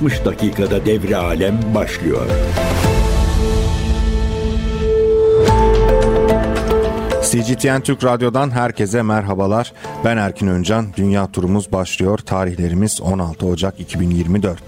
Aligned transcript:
60 0.00 0.24
dakikada 0.24 0.86
devre 0.86 1.16
alem 1.16 1.60
başlıyor. 1.74 2.26
CGTN 7.30 7.80
Türk 7.80 8.04
Radyo'dan 8.04 8.50
herkese 8.50 9.02
merhabalar. 9.02 9.72
Ben 10.04 10.16
Erkin 10.16 10.46
Öncan. 10.46 10.86
Dünya 10.96 11.32
turumuz 11.32 11.72
başlıyor. 11.72 12.18
Tarihlerimiz 12.18 13.00
16 13.00 13.46
Ocak 13.46 13.80
2024. 13.80 14.58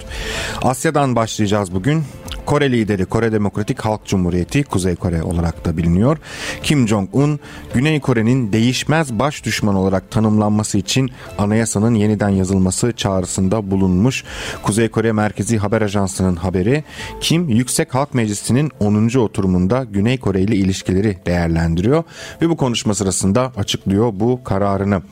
Asya'dan 0.63 1.17
başlayacağız 1.17 1.75
bugün. 1.75 2.05
Kore 2.47 2.73
lideri 2.73 3.05
Kore 3.05 3.33
Demokratik 3.33 3.81
Halk 3.81 4.07
Cumhuriyeti 4.07 4.65
Kuzey 4.65 4.97
Kore 4.97 5.23
olarak 5.23 5.65
da 5.65 5.77
biliniyor. 5.77 6.19
Kim 6.63 6.89
Jong-un 6.89 7.41
Güney 7.75 8.01
Kore'nin 8.01 8.53
değişmez 8.53 9.19
baş 9.19 9.45
düşman 9.45 9.75
olarak 9.75 10.11
tanımlanması 10.11 10.79
için 10.79 11.11
anayasanın 11.39 11.95
yeniden 11.95 12.29
yazılması 12.29 12.93
çağrısında 12.93 13.71
bulunmuş. 13.71 14.25
Kuzey 14.63 14.89
Kore 14.89 15.13
Merkezi 15.13 15.59
Haber 15.59 15.83
Ajansı'nın 15.83 16.37
haberi 16.37 16.85
Kim 17.21 17.49
Yüksek 17.49 17.95
Halk 17.95 18.15
Meclisi'nin 18.15 18.71
10. 18.81 19.19
oturumunda 19.19 19.87
Güney 19.91 20.19
Kore 20.19 20.41
ile 20.41 20.57
ilişkileri 20.57 21.19
değerlendiriyor 21.27 22.05
ve 22.43 22.49
bu 22.49 22.57
konuşma 22.57 22.95
sırasında 22.95 23.53
açıklıyor 23.57 24.13
bu 24.15 24.45
kararını. 24.45 25.03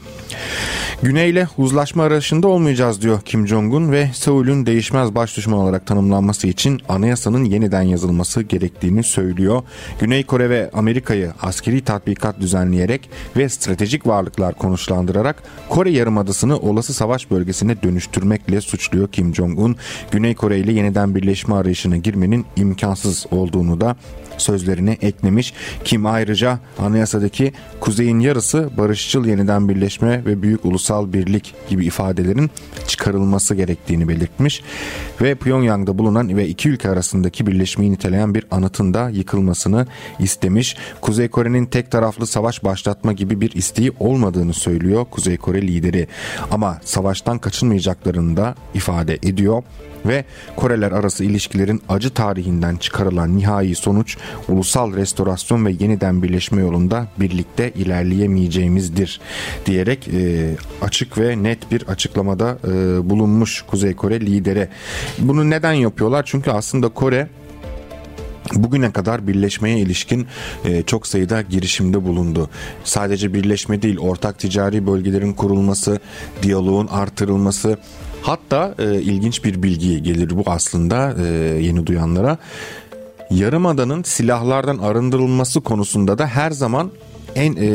Güney 1.03 1.31
ile 1.31 1.49
uzlaşma 1.59 2.03
arayışında 2.03 2.49
olmayacağız 2.49 3.03
diyor 3.03 3.21
Kim 3.25 3.47
Jong-un 3.47 3.93
ve 3.93 4.11
Seul'ün 4.15 4.67
değişmez 4.67 5.15
baş 5.15 5.37
düşman 5.37 5.59
olarak 5.59 5.87
tanımlanması 5.87 6.47
için 6.47 6.81
anayasanın 6.89 7.30
yeniden 7.39 7.83
yazılması 7.83 8.43
gerektiğini 8.43 9.03
söylüyor. 9.03 9.63
Güney 10.01 10.25
Kore 10.25 10.51
ve 10.51 10.71
Amerika'yı 10.73 11.33
askeri 11.43 11.85
tatbikat 11.85 12.41
düzenleyerek 12.41 13.11
ve 13.37 13.49
stratejik 13.49 14.07
varlıklar 14.07 14.55
konuşlandırarak 14.55 15.43
Kore 15.69 15.91
Yarımadası'nı 15.91 16.59
olası 16.59 16.95
savaş 16.95 17.31
bölgesine 17.31 17.83
dönüştürmekle 17.83 18.61
suçluyor 18.61 19.09
Kim 19.09 19.35
Jong-un. 19.35 19.77
Güney 20.11 20.35
Kore 20.35 20.59
ile 20.59 20.73
yeniden 20.73 21.15
birleşme 21.15 21.55
arayışına 21.55 21.97
girmenin 21.97 22.47
imkansız 22.57 23.27
olduğunu 23.31 23.81
da 23.81 23.97
sözlerine 24.39 24.97
eklemiş. 25.03 25.55
Kim 25.85 26.07
ayrıca 26.07 26.59
anayasadaki 26.79 27.53
kuzeyin 27.81 28.21
yarısı 28.21 28.71
barışçıl 28.77 29.25
yeniden 29.25 29.69
birleşme 29.69 30.25
ve 30.25 30.43
büyük 30.43 30.65
ulusal 30.65 31.13
birlik 31.13 31.55
gibi 31.69 31.87
ifadelerin 31.87 32.51
çıkarılması 32.87 33.55
gerektiğini 33.55 34.09
belirtmiş 34.09 34.63
ve 35.21 35.35
Pyongyang'da 35.35 35.99
bulunan 35.99 36.37
ve 36.37 36.49
iki 36.49 36.69
ülke 36.69 36.89
arasındaki 37.11 37.47
birleşmeyi 37.47 37.93
niteleyen 37.93 38.35
bir 38.35 38.47
anıtın 38.51 38.95
da 38.95 39.11
yıkılmasını 39.11 39.87
istemiş. 40.19 40.77
Kuzey 41.01 41.29
Kore'nin 41.29 41.67
tek 41.67 41.91
taraflı 41.91 42.27
savaş 42.27 42.65
başlatma 42.65 43.13
gibi 43.13 43.41
bir 43.41 43.53
isteği 43.53 43.93
olmadığını 43.99 44.55
söylüyor 44.55 45.07
Kuzey 45.11 45.37
Kore 45.37 45.63
lideri. 45.63 46.07
Ama 46.51 46.79
savaştan 46.85 47.39
kaçınmayacaklarını 47.39 48.37
da 48.37 48.55
ifade 48.75 49.15
ediyor 49.15 49.63
ve 50.07 50.25
Koreler 50.57 50.93
arası 50.93 51.25
ilişkilerin 51.25 51.83
acı 51.89 52.11
tarihinden 52.11 52.77
çıkarılan 52.77 53.37
nihai 53.37 53.75
sonuç 53.75 54.17
ulusal 54.49 54.97
restorasyon 54.97 55.67
ve 55.67 55.71
yeniden 55.81 56.23
birleşme 56.23 56.61
yolunda 56.61 57.07
birlikte 57.21 57.71
ilerleyemeyeceğimizdir 57.71 59.21
diyerek 59.67 60.09
e, 60.09 60.51
açık 60.83 61.19
ve 61.19 61.43
net 61.43 61.71
bir 61.71 61.83
açıklamada 61.83 62.59
e, 62.65 62.71
bulunmuş 63.11 63.63
Kuzey 63.63 63.95
Kore 63.95 64.21
lideri. 64.21 64.69
Bunu 65.19 65.51
neden 65.51 65.73
yapıyorlar? 65.73 66.23
Çünkü 66.27 66.51
aslında 66.51 66.89
Kore 66.89 67.29
bugüne 68.55 68.93
kadar 68.93 69.27
birleşmeye 69.27 69.79
ilişkin 69.79 70.27
e, 70.65 70.83
çok 70.83 71.07
sayıda 71.07 71.43
girişimde 71.43 72.05
bulundu. 72.05 72.51
Sadece 72.85 73.35
birleşme 73.35 73.83
değil, 73.83 73.99
ortak 73.99 74.39
ticari 74.39 74.87
bölgelerin 74.87 75.33
kurulması, 75.33 76.01
diyaloğun 76.43 76.87
artırılması, 76.87 77.79
hatta 78.23 78.75
e, 78.79 79.01
ilginç 79.01 79.45
bir 79.45 79.63
bilgi 79.63 80.03
gelir 80.03 80.37
bu 80.37 80.43
aslında 80.47 81.15
e, 81.19 81.27
yeni 81.63 81.87
duyanlara. 81.87 82.39
Yarımada'nın 83.31 84.03
silahlardan 84.03 84.79
arındırılması 84.79 85.61
konusunda 85.61 86.19
da 86.19 86.27
her 86.27 86.51
zaman 86.51 86.91
en 87.35 87.57
e, 87.57 87.71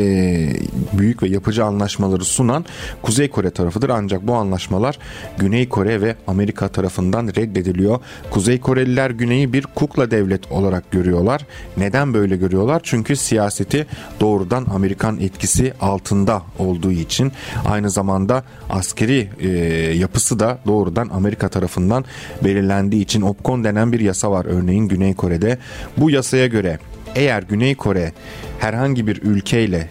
büyük 0.92 1.22
ve 1.22 1.28
yapıcı 1.28 1.64
anlaşmaları 1.64 2.24
sunan 2.24 2.64
Kuzey 3.02 3.30
Kore 3.30 3.50
tarafıdır. 3.50 3.88
Ancak 3.88 4.26
bu 4.26 4.34
anlaşmalar 4.34 4.98
Güney 5.38 5.68
Kore 5.68 6.00
ve 6.00 6.16
Amerika 6.26 6.68
tarafından 6.68 7.28
reddediliyor. 7.28 8.00
Kuzey 8.30 8.60
Koreliler 8.60 9.10
Güney'i 9.10 9.52
bir 9.52 9.62
kukla 9.62 10.10
devlet 10.10 10.52
olarak 10.52 10.90
görüyorlar. 10.90 11.46
Neden 11.76 12.14
böyle 12.14 12.36
görüyorlar? 12.36 12.80
Çünkü 12.84 13.16
siyaseti 13.16 13.86
doğrudan 14.20 14.66
Amerikan 14.74 15.20
etkisi 15.20 15.72
altında 15.80 16.42
olduğu 16.58 16.92
için 16.92 17.32
aynı 17.68 17.90
zamanda 17.90 18.44
askeri 18.70 19.28
e, 19.40 19.48
yapısı 19.96 20.38
da 20.38 20.58
doğrudan 20.66 21.08
Amerika 21.08 21.48
tarafından 21.48 22.04
belirlendiği 22.44 23.02
için 23.02 23.22
OPCON 23.22 23.64
denen 23.64 23.92
bir 23.92 24.00
yasa 24.00 24.30
var 24.30 24.44
örneğin 24.44 24.88
Güney 24.88 25.14
Kore'de. 25.14 25.58
Bu 25.96 26.10
yasaya 26.10 26.46
göre 26.46 26.78
eğer 27.14 27.42
Güney 27.42 27.74
Kore 27.74 28.12
herhangi 28.58 29.06
bir 29.06 29.22
ülkeyle 29.22 29.90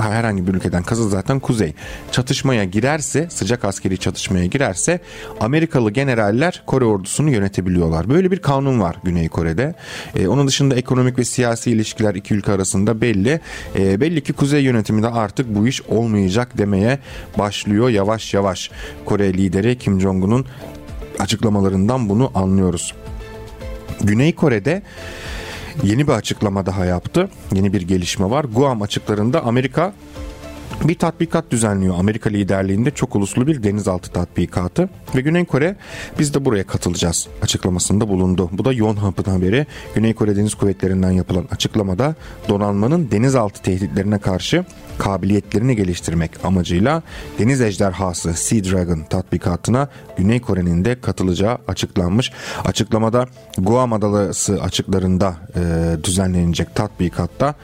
herhangi 0.00 0.46
bir 0.46 0.54
ülkeden 0.54 0.82
kazı 0.82 1.08
zaten 1.08 1.40
kuzey 1.40 1.74
çatışmaya 2.12 2.64
girerse 2.64 3.30
sıcak 3.30 3.64
askeri 3.64 3.98
çatışmaya 3.98 4.46
girerse 4.46 5.00
Amerikalı 5.40 5.90
generaller 5.90 6.62
Kore 6.66 6.84
ordusunu 6.84 7.30
yönetebiliyorlar. 7.30 8.08
Böyle 8.08 8.30
bir 8.30 8.38
kanun 8.38 8.80
var 8.80 8.96
Güney 9.04 9.28
Kore'de. 9.28 9.74
Ee, 10.16 10.26
onun 10.26 10.46
dışında 10.46 10.74
ekonomik 10.74 11.18
ve 11.18 11.24
siyasi 11.24 11.70
ilişkiler 11.70 12.14
iki 12.14 12.34
ülke 12.34 12.52
arasında 12.52 13.00
belli. 13.00 13.40
Ee, 13.78 14.00
belli 14.00 14.22
ki 14.22 14.32
kuzey 14.32 14.62
yönetimi 14.62 15.02
de 15.02 15.08
artık 15.08 15.54
bu 15.54 15.68
iş 15.68 15.82
olmayacak 15.82 16.58
demeye 16.58 16.98
başlıyor 17.38 17.88
yavaş 17.88 18.34
yavaş. 18.34 18.70
Kore 19.04 19.34
lideri 19.34 19.78
Kim 19.78 20.00
Jong-un'un 20.00 20.46
açıklamalarından 21.18 22.08
bunu 22.08 22.30
anlıyoruz. 22.34 22.94
Güney 24.00 24.34
Kore'de 24.34 24.82
yeni 25.82 26.06
bir 26.08 26.12
açıklama 26.12 26.66
daha 26.66 26.84
yaptı. 26.84 27.28
Yeni 27.54 27.72
bir 27.72 27.82
gelişme 27.82 28.30
var. 28.30 28.44
Guam 28.44 28.82
açıklarında 28.82 29.44
Amerika 29.44 29.92
bir 30.84 30.94
tatbikat 30.94 31.50
düzenliyor 31.50 31.94
Amerika 31.98 32.30
liderliğinde 32.30 32.90
çok 32.90 33.16
uluslu 33.16 33.46
bir 33.46 33.62
denizaltı 33.62 34.12
tatbikatı 34.12 34.88
ve 35.14 35.20
Güney 35.20 35.44
Kore 35.44 35.76
biz 36.18 36.34
de 36.34 36.44
buraya 36.44 36.66
katılacağız 36.66 37.28
açıklamasında 37.42 38.08
bulundu. 38.08 38.50
Bu 38.52 38.64
da 38.64 38.72
Yonhap'ın 38.72 39.30
haberi. 39.30 39.66
Güney 39.94 40.14
Kore 40.14 40.36
Deniz 40.36 40.54
Kuvvetleri'nden 40.54 41.10
yapılan 41.10 41.44
açıklamada 41.50 42.14
donanmanın 42.48 43.10
denizaltı 43.10 43.62
tehditlerine 43.62 44.18
karşı 44.18 44.64
kabiliyetlerini 44.98 45.76
geliştirmek 45.76 46.44
amacıyla 46.44 47.02
deniz 47.38 47.60
ejderhası 47.60 48.34
Sea 48.34 48.64
Dragon 48.64 49.02
tatbikatına 49.10 49.88
Güney 50.16 50.40
Kore'nin 50.40 50.84
de 50.84 51.00
katılacağı 51.00 51.58
açıklanmış. 51.68 52.32
Açıklamada 52.64 53.26
Guam 53.58 53.92
Adası 53.92 54.62
açıklarında 54.62 55.36
e, 55.56 56.04
düzenlenecek 56.04 56.74
tatbikatta 56.74 57.54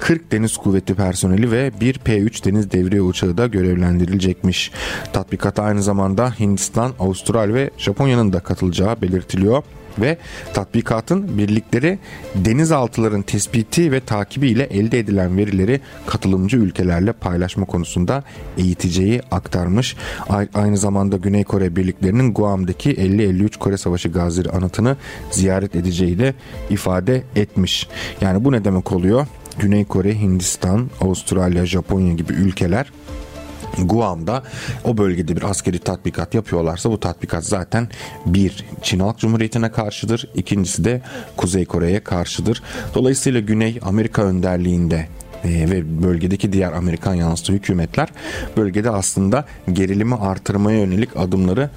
40 0.00 0.32
deniz 0.32 0.56
kuvveti 0.56 0.94
personeli 0.94 1.50
ve 1.50 1.72
bir 1.80 1.94
P-3 1.94 2.44
deniz 2.44 2.72
devriye 2.72 3.02
uçağı 3.02 3.38
da 3.38 3.46
görevlendirilecekmiş. 3.46 4.70
Tatbikata 5.12 5.62
aynı 5.62 5.82
zamanda 5.82 6.34
Hindistan, 6.40 6.92
Avustralya 6.98 7.54
ve 7.54 7.70
Japonya'nın 7.78 8.32
da 8.32 8.40
katılacağı 8.40 9.02
belirtiliyor 9.02 9.62
ve 10.00 10.18
tatbikatın 10.54 11.38
birlikleri 11.38 11.98
denizaltıların 12.34 13.22
tespiti 13.22 13.92
ve 13.92 14.00
takibi 14.00 14.48
ile 14.48 14.64
elde 14.64 14.98
edilen 14.98 15.36
verileri 15.36 15.80
katılımcı 16.06 16.56
ülkelerle 16.56 17.12
paylaşma 17.12 17.66
konusunda 17.66 18.24
eğiteceği 18.58 19.20
aktarmış. 19.30 19.96
Aynı 20.54 20.78
zamanda 20.78 21.16
Güney 21.16 21.44
Kore 21.44 21.76
birliklerinin 21.76 22.34
Guam'daki 22.34 22.94
50-53 22.94 23.58
Kore 23.58 23.76
Savaşı 23.76 24.08
gazileri 24.08 24.50
anıtını 24.50 24.96
ziyaret 25.30 25.76
edeceği 25.76 26.18
de 26.18 26.34
ifade 26.70 27.22
etmiş. 27.36 27.88
Yani 28.20 28.44
bu 28.44 28.52
ne 28.52 28.64
demek 28.64 28.92
oluyor? 28.92 29.26
Güney 29.58 29.84
Kore, 29.84 30.20
Hindistan, 30.20 30.90
Avustralya, 31.00 31.66
Japonya 31.66 32.12
gibi 32.12 32.32
ülkeler 32.32 32.92
Guam'da 33.78 34.42
o 34.84 34.98
bölgede 34.98 35.36
bir 35.36 35.42
askeri 35.42 35.78
tatbikat 35.78 36.34
yapıyorlarsa 36.34 36.90
bu 36.90 37.00
tatbikat 37.00 37.44
zaten 37.44 37.88
bir 38.26 38.64
Çin 38.82 39.00
Halk 39.00 39.18
Cumhuriyeti'ne 39.18 39.72
karşıdır. 39.72 40.28
ikincisi 40.34 40.84
de 40.84 41.02
Kuzey 41.36 41.64
Kore'ye 41.64 42.00
karşıdır. 42.00 42.62
Dolayısıyla 42.94 43.40
Güney 43.40 43.78
Amerika 43.82 44.22
önderliğinde 44.22 45.08
e, 45.44 45.70
ve 45.70 46.02
bölgedeki 46.02 46.52
diğer 46.52 46.72
Amerikan 46.72 47.14
yanlısı 47.14 47.52
hükümetler 47.52 48.08
bölgede 48.56 48.90
aslında 48.90 49.44
gerilimi 49.72 50.14
artırmaya 50.14 50.78
yönelik 50.78 51.16
adımları 51.16 51.70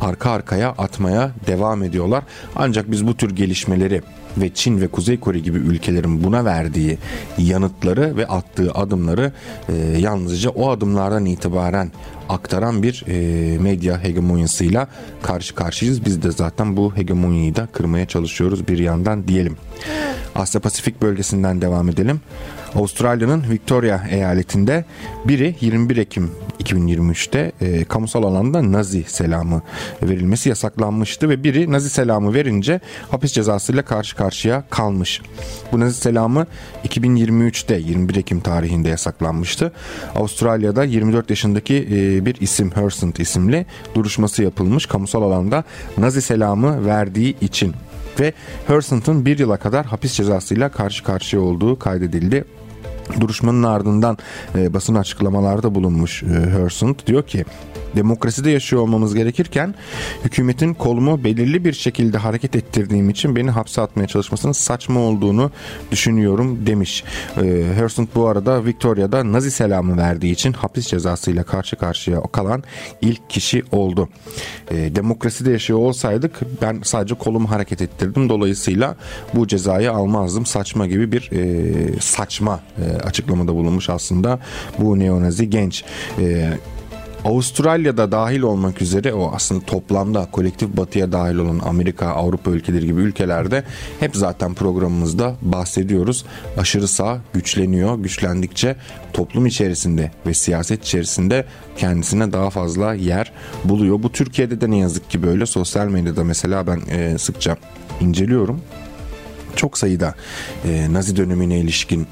arka 0.00 0.30
arkaya 0.30 0.68
atmaya 0.68 1.30
devam 1.46 1.82
ediyorlar. 1.82 2.24
Ancak 2.56 2.90
biz 2.90 3.06
bu 3.06 3.16
tür 3.16 3.36
gelişmeleri 3.36 4.02
ve 4.36 4.54
Çin 4.54 4.80
ve 4.80 4.88
Kuzey 4.88 5.20
Kore 5.20 5.38
gibi 5.38 5.58
ülkelerin 5.58 6.24
buna 6.24 6.44
verdiği 6.44 6.98
yanıtları 7.38 8.16
ve 8.16 8.26
attığı 8.26 8.72
adımları 8.72 9.32
e, 9.68 9.74
yalnızca 9.98 10.50
o 10.50 10.70
adımlardan 10.70 11.24
itibaren 11.24 11.92
aktaran 12.28 12.82
bir 12.82 13.04
e, 13.08 13.58
medya 13.58 14.04
hegemonyasıyla 14.04 14.88
karşı 15.22 15.54
karşıyayız. 15.54 16.04
Biz 16.04 16.22
de 16.22 16.30
zaten 16.30 16.76
bu 16.76 16.96
hegemonyayı 16.96 17.56
da 17.56 17.66
kırmaya 17.66 18.06
çalışıyoruz 18.06 18.68
bir 18.68 18.78
yandan 18.78 19.28
diyelim. 19.28 19.56
Asya 20.34 20.60
Pasifik 20.60 21.02
bölgesinden 21.02 21.60
devam 21.60 21.88
edelim. 21.88 22.20
Avustralya'nın 22.76 23.44
Victoria 23.50 24.00
eyaletinde 24.10 24.84
biri 25.24 25.54
21 25.60 25.96
Ekim 25.96 26.30
2023'te 26.62 27.52
e, 27.60 27.84
kamusal 27.84 28.22
alanda 28.22 28.72
Nazi 28.72 29.04
selamı 29.04 29.62
verilmesi 30.02 30.48
yasaklanmıştı 30.48 31.28
ve 31.28 31.44
biri 31.44 31.72
Nazi 31.72 31.90
selamı 31.90 32.34
verince 32.34 32.80
hapis 33.10 33.32
cezasıyla 33.32 33.82
karşı 33.82 34.16
karşıya 34.16 34.64
kalmış. 34.70 35.22
Bu 35.72 35.80
Nazi 35.80 36.00
selamı 36.00 36.46
2023'te 36.88 37.74
21 37.74 38.16
Ekim 38.16 38.40
tarihinde 38.40 38.88
yasaklanmıştı. 38.88 39.72
Avustralya'da 40.14 40.84
24 40.84 41.30
yaşındaki 41.30 41.88
e, 41.90 42.26
bir 42.26 42.40
isim 42.40 42.70
Hersant 42.70 43.20
isimli 43.20 43.66
duruşması 43.94 44.42
yapılmış 44.42 44.86
kamusal 44.86 45.22
alanda 45.22 45.64
Nazi 45.98 46.22
selamı 46.22 46.86
verdiği 46.86 47.36
için 47.40 47.74
ve 48.20 48.32
Hersant'ın 48.66 49.26
bir 49.26 49.38
yıla 49.38 49.56
kadar 49.56 49.86
hapis 49.86 50.12
cezasıyla 50.12 50.68
karşı 50.68 51.04
karşıya 51.04 51.42
olduğu 51.42 51.78
kaydedildi. 51.78 52.44
Duruşmanın 53.20 53.62
ardından 53.62 54.18
e, 54.54 54.74
basın 54.74 54.94
açıklamalarda 54.94 55.74
bulunmuş 55.74 56.22
e, 56.22 56.26
Hersant 56.26 57.06
diyor 57.06 57.22
ki 57.22 57.44
demokraside 57.96 58.50
yaşıyor 58.50 58.82
olmamız 58.82 59.14
gerekirken 59.14 59.74
hükümetin 60.24 60.74
kolumu 60.74 61.24
belirli 61.24 61.64
bir 61.64 61.72
şekilde 61.72 62.18
hareket 62.18 62.56
ettirdiğim 62.56 63.10
için 63.10 63.36
beni 63.36 63.50
hapse 63.50 63.82
atmaya 63.82 64.06
çalışmasının 64.06 64.52
saçma 64.52 65.00
olduğunu 65.00 65.50
düşünüyorum 65.90 66.66
demiş. 66.66 67.04
E, 67.36 67.64
Hersant 67.74 68.14
bu 68.14 68.28
arada 68.28 68.64
Victoria'da 68.64 69.32
Nazi 69.32 69.50
selamı 69.50 69.96
verdiği 69.96 70.32
için 70.32 70.52
hapis 70.52 70.86
cezasıyla 70.86 71.42
karşı 71.42 71.76
karşıya 71.76 72.22
kalan 72.32 72.62
ilk 73.00 73.30
kişi 73.30 73.62
oldu. 73.72 74.08
E, 74.70 74.96
demokraside 74.96 75.50
yaşıyor 75.50 75.78
olsaydık 75.78 76.40
ben 76.62 76.80
sadece 76.82 77.14
kolumu 77.14 77.50
hareket 77.50 77.82
ettirdim 77.82 78.28
dolayısıyla 78.28 78.96
bu 79.34 79.46
cezayı 79.46 79.92
almazdım 79.92 80.46
saçma 80.46 80.86
gibi 80.86 81.12
bir 81.12 81.30
e, 81.32 82.00
saçma 82.00 82.60
e, 82.78 82.95
açıklamada 83.04 83.54
bulunmuş 83.54 83.90
aslında 83.90 84.38
bu 84.78 84.98
neonazi 84.98 85.50
genç. 85.50 85.84
E, 86.18 86.52
Avustralya'da 87.26 88.12
dahil 88.12 88.40
olmak 88.40 88.82
üzere 88.82 89.12
o 89.12 89.32
aslında 89.34 89.64
toplamda 89.64 90.28
kolektif 90.32 90.68
batıya 90.76 91.12
dahil 91.12 91.36
olan 91.36 91.58
Amerika, 91.58 92.06
Avrupa 92.06 92.50
ülkeleri 92.50 92.86
gibi 92.86 93.00
ülkelerde 93.00 93.64
hep 94.00 94.16
zaten 94.16 94.54
programımızda 94.54 95.34
bahsediyoruz. 95.42 96.24
Aşırı 96.58 96.88
sağ 96.88 97.18
güçleniyor. 97.32 97.98
Güçlendikçe 97.98 98.76
toplum 99.12 99.46
içerisinde 99.46 100.10
ve 100.26 100.34
siyaset 100.34 100.84
içerisinde 100.84 101.44
kendisine 101.76 102.32
daha 102.32 102.50
fazla 102.50 102.94
yer 102.94 103.32
buluyor. 103.64 104.02
Bu 104.02 104.12
Türkiye'de 104.12 104.60
de 104.60 104.70
ne 104.70 104.78
yazık 104.78 105.10
ki 105.10 105.22
böyle. 105.22 105.46
Sosyal 105.46 105.86
medyada 105.86 106.24
mesela 106.24 106.66
ben 106.66 106.80
e, 106.90 107.18
sıkça 107.18 107.56
inceliyorum 108.00 108.60
çok 109.56 109.78
sayıda 109.78 110.14
e, 110.64 110.92
Nazi 110.92 111.16
dönemine 111.16 111.58
ilişkin 111.58 112.06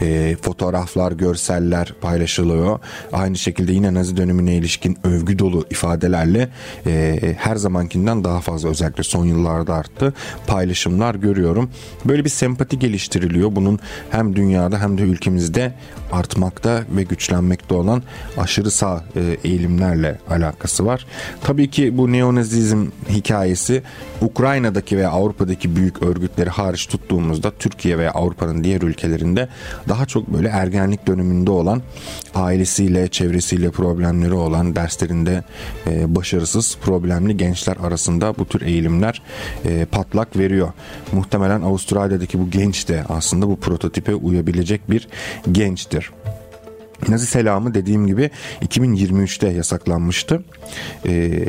e, 0.00 0.36
fotoğraflar, 0.42 1.12
görseller 1.12 1.94
paylaşılıyor. 2.00 2.78
Aynı 3.12 3.38
şekilde 3.38 3.72
yine 3.72 3.94
Nazi 3.94 4.16
dönemine 4.16 4.54
ilişkin 4.54 4.98
övgü 5.04 5.38
dolu 5.38 5.64
ifadelerle 5.70 6.48
e, 6.86 7.18
her 7.38 7.56
zamankinden 7.56 8.24
daha 8.24 8.40
fazla 8.40 8.68
özellikle 8.68 9.02
son 9.02 9.26
yıllarda 9.26 9.74
arttı 9.74 10.14
paylaşımlar 10.46 11.14
görüyorum. 11.14 11.70
Böyle 12.04 12.24
bir 12.24 12.30
sempati 12.30 12.78
geliştiriliyor. 12.78 13.56
Bunun 13.56 13.78
hem 14.10 14.36
dünyada 14.36 14.80
hem 14.80 14.98
de 14.98 15.02
ülkemizde 15.02 15.72
artmakta 16.12 16.82
ve 16.96 17.02
güçlenmekte 17.02 17.74
olan 17.74 18.02
aşırı 18.36 18.70
sağ 18.70 19.04
e, 19.16 19.36
eğilimlerle 19.44 20.18
alakası 20.30 20.86
var. 20.86 21.06
Tabii 21.40 21.70
ki 21.70 21.98
bu 21.98 22.12
neonazizm 22.12 22.86
hikayesi 23.08 23.82
Ukrayna'daki 24.20 24.96
ve 24.96 25.08
Avrupa'daki 25.08 25.76
büyük 25.76 26.02
örgütleri 26.02 26.50
hariç 26.50 26.81
tuttuğumuzda 26.86 27.50
Türkiye 27.50 27.98
ve 27.98 28.10
Avrupa'nın 28.10 28.64
diğer 28.64 28.82
ülkelerinde 28.82 29.48
daha 29.88 30.06
çok 30.06 30.28
böyle 30.28 30.48
ergenlik 30.48 31.06
döneminde 31.06 31.50
olan 31.50 31.82
ailesiyle, 32.34 33.08
çevresiyle 33.08 33.70
problemleri 33.70 34.34
olan, 34.34 34.76
derslerinde 34.76 35.44
e, 35.86 36.14
başarısız, 36.14 36.78
problemli 36.82 37.36
gençler 37.36 37.76
arasında 37.76 38.38
bu 38.38 38.46
tür 38.46 38.60
eğilimler 38.60 39.22
e, 39.64 39.84
patlak 39.84 40.36
veriyor. 40.36 40.72
Muhtemelen 41.12 41.62
Avustralya'daki 41.62 42.40
bu 42.40 42.50
genç 42.50 42.88
de 42.88 43.04
aslında 43.08 43.48
bu 43.48 43.56
prototipe 43.60 44.14
uyabilecek 44.14 44.90
bir 44.90 45.08
gençtir. 45.52 46.10
Nazi 47.08 47.26
selamı 47.26 47.74
dediğim 47.74 48.06
gibi 48.06 48.30
2023'te 48.62 49.48
yasaklanmıştı. 49.48 50.44
Ee, 51.06 51.44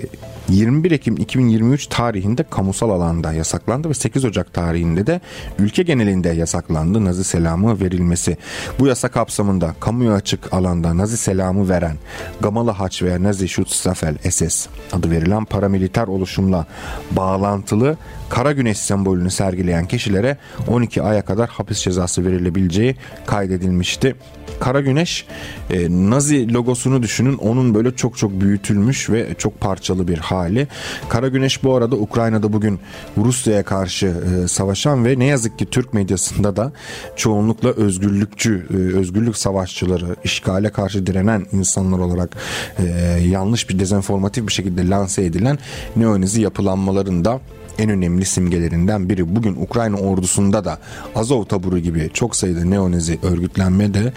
21 0.49 0.91
Ekim 0.91 1.17
2023 1.17 1.87
tarihinde 1.87 2.43
kamusal 2.43 2.89
alanda 2.89 3.33
yasaklandı 3.33 3.89
ve 3.89 3.93
8 3.93 4.25
Ocak 4.25 4.53
tarihinde 4.53 5.07
de 5.07 5.21
ülke 5.59 5.83
genelinde 5.83 6.29
yasaklandı 6.29 7.05
Nazi 7.05 7.23
selamı 7.23 7.81
verilmesi. 7.81 8.37
Bu 8.79 8.87
yasa 8.87 9.07
kapsamında 9.07 9.75
kamuya 9.79 10.13
açık 10.13 10.53
alanda 10.53 10.97
Nazi 10.97 11.17
selamı 11.17 11.69
veren 11.69 11.97
Gamalı 12.41 12.71
Haç 12.71 13.03
veya 13.03 13.23
Nazi 13.23 13.49
Schutzstaffel 13.49 14.17
SS 14.29 14.67
adı 14.93 15.11
verilen 15.11 15.45
paramiliter 15.45 16.07
oluşumla 16.07 16.65
bağlantılı 17.11 17.97
kara 18.29 18.51
güneş 18.51 18.77
sembolünü 18.77 19.31
sergileyen 19.31 19.85
kişilere 19.85 20.37
12 20.67 21.01
aya 21.01 21.25
kadar 21.25 21.49
hapis 21.49 21.79
cezası 21.79 22.25
verilebileceği 22.25 22.95
kaydedilmişti. 23.25 24.15
Kara 24.59 24.81
güneş 24.81 25.25
e, 25.69 25.87
Nazi 25.89 26.53
logosunu 26.53 27.03
düşünün 27.03 27.37
onun 27.37 27.75
böyle 27.75 27.95
çok 27.95 28.17
çok 28.17 28.41
büyütülmüş 28.41 29.09
ve 29.09 29.33
çok 29.37 29.59
parçalı 29.59 30.07
bir 30.07 30.17
hali. 30.33 30.67
Kara 31.09 31.27
güneş 31.27 31.63
bu 31.63 31.75
arada 31.75 31.95
Ukrayna'da 31.95 32.53
bugün 32.53 32.79
Rusya'ya 33.17 33.63
karşı 33.63 34.05
e, 34.05 34.47
savaşan 34.47 35.05
ve 35.05 35.19
ne 35.19 35.25
yazık 35.25 35.59
ki 35.59 35.65
Türk 35.65 35.93
medyasında 35.93 36.55
da 36.55 36.71
çoğunlukla 37.15 37.69
özgürlükçü, 37.69 38.67
e, 38.69 38.97
özgürlük 38.97 39.37
savaşçıları, 39.37 40.15
işgale 40.23 40.69
karşı 40.69 41.07
direnen 41.07 41.45
insanlar 41.51 41.99
olarak 41.99 42.37
e, 42.79 42.83
yanlış 43.27 43.69
bir 43.69 43.79
dezenformatif 43.79 44.47
bir 44.47 44.53
şekilde 44.53 44.89
lanse 44.89 45.25
edilen 45.25 45.59
neonazi 45.95 46.41
yapılanmalarında 46.41 47.39
en 47.79 47.89
önemli 47.89 48.25
simgelerinden 48.25 49.09
biri. 49.09 49.35
Bugün 49.35 49.55
Ukrayna 49.55 49.97
ordusunda 49.97 50.65
da 50.65 50.79
Azov 51.15 51.45
taburu 51.45 51.79
gibi 51.79 52.09
çok 52.13 52.35
sayıda 52.35 52.63
neonazi 52.63 53.19
örgütlenme 53.23 53.93
de 53.93 54.13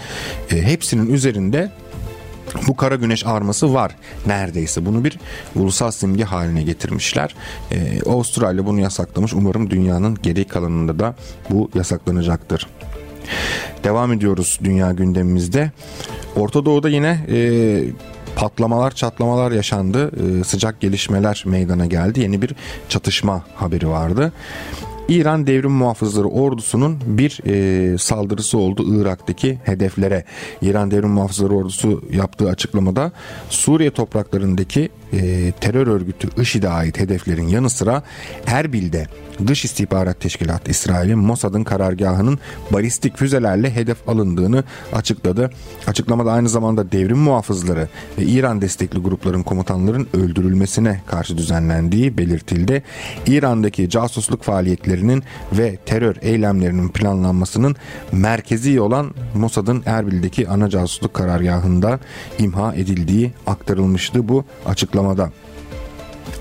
e, 0.51 0.63
hepsinin 0.63 1.15
üzerinde 1.15 1.71
bu 2.69 2.77
kara 2.77 2.95
güneş 2.95 3.27
arması 3.27 3.75
var 3.75 3.97
neredeyse. 4.27 4.87
Bunu 4.87 5.05
bir 5.05 5.19
ulusal 5.57 5.91
simge 5.91 6.25
haline 6.25 6.63
getirmişler. 6.63 7.35
Ee, 7.73 8.01
Avustralya 8.07 8.67
bunu 8.67 8.81
yasaklamış. 8.81 9.35
Umarım 9.35 9.71
dünyanın 9.71 10.19
geri 10.23 10.45
kalanında 10.45 10.99
da 10.99 11.15
bu 11.51 11.71
yasaklanacaktır. 11.75 12.67
Devam 13.85 14.13
ediyoruz 14.13 14.59
dünya 14.65 14.93
gündemimizde. 14.93 15.71
Orta 16.37 16.65
Doğu'da 16.65 16.89
yine 16.89 17.27
e, 17.29 17.39
patlamalar 18.37 18.91
çatlamalar 18.91 19.53
yaşandı. 19.53 20.11
E, 20.41 20.45
sıcak 20.45 20.81
gelişmeler 20.81 21.43
meydana 21.47 21.87
geldi. 21.87 22.21
Yeni 22.21 22.43
bir 22.43 22.55
çatışma 22.89 23.45
haberi 23.55 23.89
vardı. 23.89 24.33
İran 25.09 25.47
Devrim 25.47 25.71
Muhafızları 25.71 26.29
ordusunun 26.29 26.99
bir 27.07 27.41
e, 27.47 27.99
saldırısı 27.99 28.59
oldu 28.59 29.01
Irak'taki 29.01 29.59
hedeflere. 29.65 30.25
İran 30.63 30.91
Devrim 30.91 31.11
Muhafızları 31.11 31.55
ordusu 31.55 32.03
yaptığı 32.13 32.49
açıklamada 32.49 33.13
Suriye 33.51 33.91
topraklarındaki 33.91 34.91
e, 35.13 35.53
terör 35.61 35.87
örgütü 35.87 36.29
IŞİD'e 36.43 36.69
ait 36.69 37.01
hedeflerin 37.01 37.49
yanı 37.49 37.71
sıra 37.71 38.03
Erbil'de 38.47 39.07
Dış 39.47 39.65
İstihbarat 39.65 40.21
Teşkilatı 40.21 40.71
İsrail'in 40.71 41.19
Mossad'ın 41.19 41.65
karargahının 41.65 42.39
balistik 42.73 43.17
füzelerle 43.17 43.75
hedef 43.75 44.09
alındığını 44.09 44.65
açıkladı. 44.93 45.51
Açıklamada 45.87 46.33
aynı 46.33 46.49
zamanda 46.49 46.93
devrim 46.93 47.19
muhafızları 47.19 47.89
ve 48.19 48.23
İran 48.23 48.61
destekli 48.61 48.99
grupların 48.99 49.43
komutanların 49.43 50.09
öldürülmesine 50.15 51.01
karşı 51.07 51.39
düzenlendiği 51.39 52.19
belirtildi. 52.19 52.83
İran'daki 53.27 53.89
casusluk 53.89 54.43
faaliyetlerinin 54.43 55.23
ve 55.53 55.77
terör 55.87 56.17
eylemlerinin 56.23 56.89
planlanmasının 56.89 57.77
merkezi 58.13 58.81
olan 58.81 59.15
Mossad'ın 59.35 59.83
Erbil'deki 59.87 60.49
ana 60.49 60.71
casusluk 60.71 61.15
karargahında 61.15 62.01
imha 62.39 62.75
edildiği 62.75 63.33
aktarılmıştı 63.47 64.29
bu 64.29 64.45
açıklamada. 64.67 64.96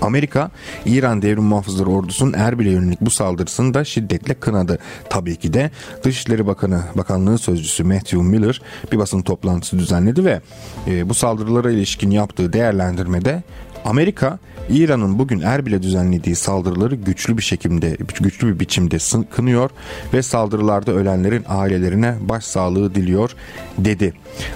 Amerika, 0.00 0.50
İran 0.86 1.22
Devrim 1.22 1.44
Muhafızları 1.44 1.90
Ordusu'nun 1.90 2.32
Erbil'e 2.32 2.70
yönelik 2.70 3.00
bu 3.00 3.10
saldırısını 3.10 3.74
da 3.74 3.84
şiddetle 3.84 4.34
kınadı. 4.34 4.78
Tabii 5.10 5.36
ki 5.36 5.52
de 5.52 5.70
Dışişleri 6.02 6.46
Bakanı, 6.46 6.82
Bakanlığı 6.94 7.38
Sözcüsü 7.38 7.84
Matthew 7.84 8.22
Miller 8.22 8.62
bir 8.92 8.98
basın 8.98 9.22
toplantısı 9.22 9.78
düzenledi 9.78 10.24
ve 10.24 10.40
e, 10.86 11.08
bu 11.08 11.14
saldırılara 11.14 11.70
ilişkin 11.70 12.10
yaptığı 12.10 12.52
değerlendirmede 12.52 13.42
Amerika 13.86 14.38
İran'ın 14.68 15.18
bugün 15.18 15.40
Erbil'e 15.40 15.82
düzenlediği 15.82 16.36
saldırıları 16.36 16.94
güçlü 16.94 17.38
bir 17.38 17.42
şekilde 17.42 17.96
güçlü 18.20 18.48
bir 18.48 18.60
biçimde 18.60 18.98
kınıyor 19.30 19.70
ve 20.12 20.22
saldırılarda 20.22 20.92
ölenlerin 20.92 21.44
ailelerine 21.48 22.14
başsağlığı 22.20 22.94
diliyor 22.94 23.34
dedi. 23.78 24.12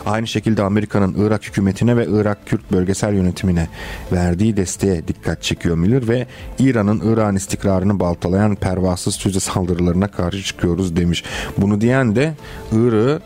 Aynı 0.06 0.26
şekilde 0.26 0.62
Amerika'nın 0.62 1.26
Irak 1.26 1.44
hükümetine 1.44 1.96
ve 1.96 2.06
Irak 2.10 2.46
Kürt 2.46 2.72
bölgesel 2.72 3.14
yönetimine 3.14 3.68
verdiği 4.12 4.56
desteğe 4.56 5.08
dikkat 5.08 5.42
çekiyor 5.42 5.76
Miller 5.76 6.08
ve 6.08 6.26
İran'ın 6.58 7.12
İran 7.12 7.36
istikrarını 7.36 8.00
baltalayan 8.00 8.54
pervasız 8.54 9.18
füze 9.18 9.40
saldırılarına 9.40 10.08
karşı 10.08 10.42
çıkıyoruz 10.42 10.96
demiş. 10.96 11.24
Bunu 11.58 11.80
diyen 11.80 12.16
de 12.16 12.34
Irak'ı 12.72 13.20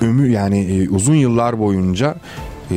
ömür 0.00 0.28
yani 0.28 0.58
e, 0.60 0.88
uzun 0.88 1.14
yıllar 1.14 1.58
boyunca 1.58 2.14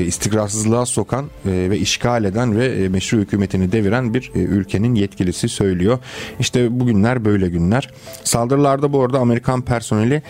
istikrarsızlığa 0.03 0.85
sokan 0.85 1.25
e, 1.25 1.29
ve 1.69 1.77
işgal 1.77 2.23
eden 2.23 2.59
ve 2.59 2.89
meşru 2.89 3.17
hükümetini 3.17 3.71
deviren 3.71 4.13
bir 4.13 4.31
ülkenin 4.35 4.95
yetkilisi 4.95 5.49
söylüyor. 5.49 5.99
İşte 6.39 6.79
bugünler 6.79 7.25
böyle 7.25 7.49
günler. 7.49 7.89
Saldırılarda 8.23 8.93
bu 8.93 9.03
arada 9.03 9.19
Amerikan 9.19 9.61
personeli 9.61 10.21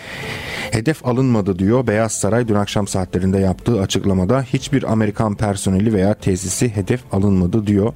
hedef 0.70 1.06
alınmadı 1.06 1.58
diyor. 1.58 1.86
Beyaz 1.86 2.12
Saray 2.12 2.48
dün 2.48 2.54
akşam 2.54 2.86
saatlerinde 2.86 3.38
yaptığı 3.38 3.80
açıklamada 3.80 4.42
hiçbir 4.42 4.92
Amerikan 4.92 5.34
personeli 5.34 5.92
veya 5.92 6.14
tesisi 6.14 6.76
hedef 6.76 7.14
alınmadı 7.14 7.66
diyor. 7.66 7.92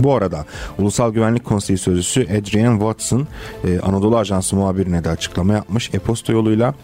Bu 0.00 0.14
arada 0.14 0.44
Ulusal 0.78 1.12
Güvenlik 1.12 1.44
Konseyi 1.44 1.78
Sözcüsü 1.78 2.22
Adrian 2.22 2.72
Watson 2.72 3.28
Anadolu 3.82 4.16
Ajansı 4.16 4.56
muhabirine 4.56 5.04
de 5.04 5.10
açıklama 5.10 5.52
yapmış 5.52 5.90
e-posta 5.94 6.32
yoluyla. 6.32 6.74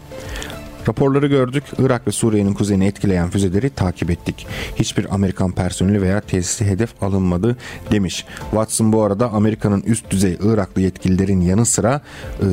Raporları 0.89 1.27
gördük. 1.27 1.63
Irak 1.79 2.07
ve 2.07 2.11
Suriye'nin 2.11 2.53
kuzeyini 2.53 2.85
etkileyen 2.85 3.29
füzeleri 3.29 3.69
takip 3.69 4.11
ettik. 4.11 4.47
Hiçbir 4.75 5.13
Amerikan 5.13 5.51
personeli 5.51 6.01
veya 6.01 6.21
tesisi 6.21 6.65
hedef 6.65 7.03
alınmadı 7.03 7.57
demiş. 7.91 8.25
Watson 8.41 8.93
bu 8.93 9.03
arada 9.03 9.29
Amerika'nın 9.31 9.81
üst 9.81 10.11
düzey 10.11 10.37
Iraklı 10.43 10.81
yetkililerin 10.81 11.41
yanı 11.41 11.65
sıra 11.65 12.01
e, 12.41 12.45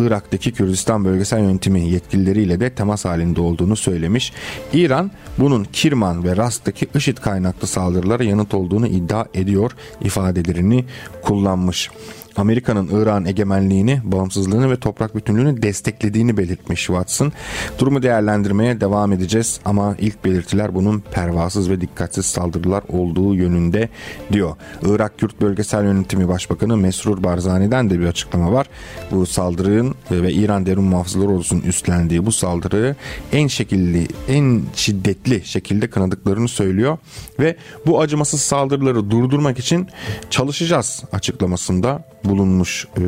Irak'taki 0.00 0.52
Kürdistan 0.52 1.04
Bölgesel 1.04 1.40
Yönetimi 1.40 1.90
yetkilileriyle 1.90 2.60
de 2.60 2.70
temas 2.70 3.04
halinde 3.04 3.40
olduğunu 3.40 3.76
söylemiş. 3.76 4.32
İran 4.72 5.10
bunun 5.38 5.64
Kirman 5.64 6.24
ve 6.24 6.36
Rast'taki 6.36 6.88
IŞİD 6.94 7.18
kaynaklı 7.18 7.66
saldırılara 7.66 8.24
yanıt 8.24 8.54
olduğunu 8.54 8.86
iddia 8.86 9.26
ediyor 9.34 9.72
ifadelerini 10.00 10.84
kullanmış. 11.22 11.90
Amerika'nın 12.36 13.02
İran 13.02 13.24
egemenliğini, 13.24 14.00
bağımsızlığını 14.04 14.70
ve 14.70 14.76
toprak 14.76 15.16
bütünlüğünü 15.16 15.62
desteklediğini 15.62 16.36
belirtmiş 16.36 16.80
Watson. 16.80 17.32
Durumu 17.78 18.02
değerlendirmeye 18.02 18.80
devam 18.80 19.12
edeceğiz 19.12 19.60
ama 19.64 19.96
ilk 19.98 20.24
belirtiler 20.24 20.74
bunun 20.74 21.00
pervasız 21.00 21.70
ve 21.70 21.80
dikkatsiz 21.80 22.26
saldırılar 22.26 22.82
olduğu 22.88 23.34
yönünde 23.34 23.88
diyor. 24.32 24.56
Irak 24.82 25.18
Kürt 25.18 25.40
Bölgesel 25.40 25.84
Yönetimi 25.84 26.28
Başbakanı 26.28 26.76
Mesrur 26.76 27.22
Barzani'den 27.22 27.90
de 27.90 28.00
bir 28.00 28.06
açıklama 28.06 28.52
var. 28.52 28.66
Bu 29.10 29.26
saldırının 29.26 29.94
ve 30.10 30.32
İran 30.32 30.66
Derin 30.66 30.82
Muhafızlar 30.82 31.26
Ordusu'nun 31.26 31.62
üstlendiği 31.62 32.26
bu 32.26 32.32
saldırıyı 32.32 32.96
en 33.32 33.46
şekilli, 33.46 34.08
en 34.28 34.62
şiddetli 34.74 35.44
şekilde 35.44 35.90
kınadıklarını 35.90 36.48
söylüyor 36.48 36.98
ve 37.40 37.56
bu 37.86 38.00
acımasız 38.00 38.40
saldırıları 38.40 39.10
durdurmak 39.10 39.58
için 39.58 39.88
çalışacağız 40.30 41.04
açıklamasında 41.12 42.04
bulunmuş 42.24 42.86
e, 42.96 43.02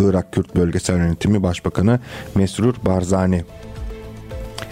Irak 0.00 0.32
Kürt 0.32 0.56
Bölgesel 0.56 0.96
Yönetimi 0.96 1.42
Başbakanı 1.42 2.00
Mesrur 2.34 2.74
Barzani. 2.82 3.44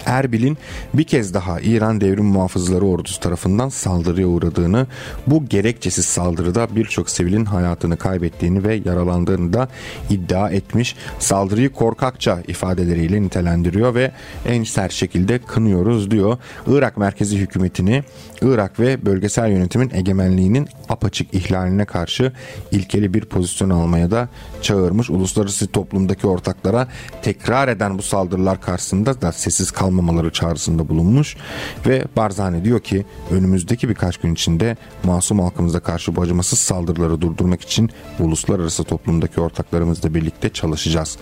Erbil'in 0.07 0.57
bir 0.93 1.03
kez 1.03 1.33
daha 1.33 1.59
İran 1.59 2.01
Devrim 2.01 2.25
Muhafızları 2.25 2.85
Ordusu 2.85 3.19
tarafından 3.19 3.69
saldırıya 3.69 4.27
uğradığını, 4.27 4.87
bu 5.27 5.45
gerekçesiz 5.45 6.05
saldırıda 6.05 6.75
birçok 6.75 7.09
sivilin 7.09 7.45
hayatını 7.45 7.97
kaybettiğini 7.97 8.63
ve 8.63 8.81
yaralandığını 8.85 9.53
da 9.53 9.67
iddia 10.09 10.49
etmiş. 10.49 10.95
Saldırıyı 11.19 11.69
korkakça 11.69 12.41
ifadeleriyle 12.47 13.21
nitelendiriyor 13.21 13.95
ve 13.95 14.11
en 14.45 14.63
sert 14.63 14.91
şekilde 14.91 15.39
kınıyoruz 15.39 16.11
diyor. 16.11 16.37
Irak 16.67 16.97
merkezi 16.97 17.37
hükümetini 17.37 18.03
Irak 18.41 18.79
ve 18.79 19.05
bölgesel 19.05 19.49
yönetimin 19.49 19.91
egemenliğinin 19.93 20.67
apaçık 20.89 21.33
ihlaline 21.33 21.85
karşı 21.85 22.33
ilkeli 22.71 23.13
bir 23.13 23.25
pozisyon 23.25 23.69
almaya 23.69 24.11
da 24.11 24.29
çağırmış. 24.61 25.09
Uluslararası 25.09 25.67
toplumdaki 25.67 26.27
ortaklara 26.27 26.87
tekrar 27.21 27.67
eden 27.67 27.97
bu 27.97 28.01
saldırılar 28.01 28.61
karşısında 28.61 29.21
da 29.21 29.31
sessiz 29.31 29.71
kalmamaları 29.71 30.31
çağrısında 30.31 30.89
bulunmuş 30.89 31.37
ve 31.85 32.03
Barzani 32.15 32.65
diyor 32.65 32.79
ki 32.79 33.05
önümüzdeki 33.31 33.89
birkaç 33.89 34.17
gün 34.17 34.33
içinde 34.33 34.77
masum 35.03 35.39
halkımıza 35.39 35.79
karşı 35.79 36.15
bu 36.15 36.21
acımasız 36.21 36.59
saldırıları 36.59 37.21
durdurmak 37.21 37.61
için 37.61 37.89
uluslararası 38.19 38.83
toplumdaki 38.83 39.41
ortaklarımızla 39.41 40.13
birlikte 40.13 40.49
çalışacağız 40.49 41.17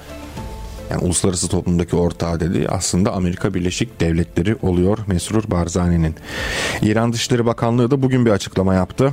yani 0.92 1.02
uluslararası 1.02 1.48
toplumdaki 1.48 1.96
ortağı 1.96 2.40
dedi 2.40 2.68
aslında 2.70 3.14
Amerika 3.14 3.54
Birleşik 3.54 4.00
Devletleri 4.00 4.56
oluyor 4.62 4.98
Mesrur 5.08 5.44
Barzani'nin. 5.48 6.16
İran 6.82 7.14
Dışişleri 7.14 7.46
Bakanlığı 7.46 7.92
da 7.92 8.02
bugün 8.02 8.26
bir 8.26 8.32
açıklama 8.32 8.74
yaptı. 8.74 9.12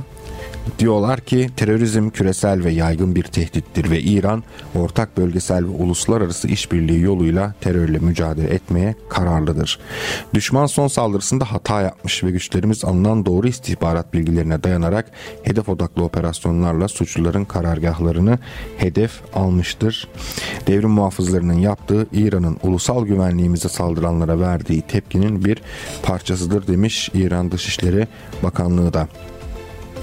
Diyorlar 0.79 1.19
ki 1.19 1.49
terörizm 1.57 2.09
küresel 2.09 2.63
ve 2.63 2.71
yaygın 2.71 3.15
bir 3.15 3.23
tehdittir 3.23 3.89
ve 3.89 4.01
İran 4.01 4.43
ortak 4.75 5.17
bölgesel 5.17 5.63
ve 5.63 5.69
uluslararası 5.69 6.47
işbirliği 6.47 7.01
yoluyla 7.01 7.53
terörle 7.61 7.99
mücadele 7.99 8.53
etmeye 8.53 8.95
kararlıdır. 9.09 9.79
Düşman 10.33 10.65
son 10.65 10.87
saldırısında 10.87 11.51
hata 11.51 11.81
yapmış 11.81 12.23
ve 12.23 12.31
güçlerimiz 12.31 12.85
alınan 12.85 13.25
doğru 13.25 13.47
istihbarat 13.47 14.13
bilgilerine 14.13 14.63
dayanarak 14.63 15.11
hedef 15.43 15.69
odaklı 15.69 16.03
operasyonlarla 16.03 16.87
suçluların 16.87 17.45
karargahlarını 17.45 18.39
hedef 18.77 19.21
almıştır. 19.33 20.07
Devrim 20.67 20.89
muhafızlarının 20.89 21.59
yaptığı 21.59 22.07
İran'ın 22.13 22.57
ulusal 22.63 23.05
güvenliğimize 23.05 23.69
saldıranlara 23.69 24.39
verdiği 24.39 24.81
tepkinin 24.81 25.45
bir 25.45 25.61
parçasıdır 26.03 26.67
demiş 26.67 27.09
İran 27.13 27.51
Dışişleri 27.51 28.07
Bakanlığı 28.43 28.93
da. 28.93 29.07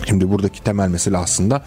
Şimdi 0.08 0.30
buradaki 0.30 0.62
temel 0.62 0.88
mesele 0.88 1.16
aslında 1.16 1.64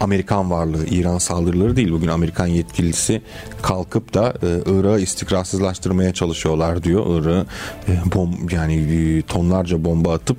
Amerikan 0.00 0.50
varlığı, 0.50 0.86
İran 0.86 1.18
saldırıları 1.18 1.76
değil. 1.76 1.92
Bugün 1.92 2.08
Amerikan 2.08 2.46
yetkilisi 2.46 3.22
kalkıp 3.62 4.14
da 4.14 4.34
e, 4.42 4.46
Irak'ı 4.66 5.00
istikrarsızlaştırmaya 5.00 6.14
çalışıyorlar 6.14 6.82
diyor. 6.82 7.22
Irak'ı 7.22 7.46
e, 7.88 8.14
bom 8.14 8.34
yani 8.50 8.74
e, 8.74 9.22
tonlarca 9.22 9.84
bomba 9.84 10.14
atıp 10.14 10.36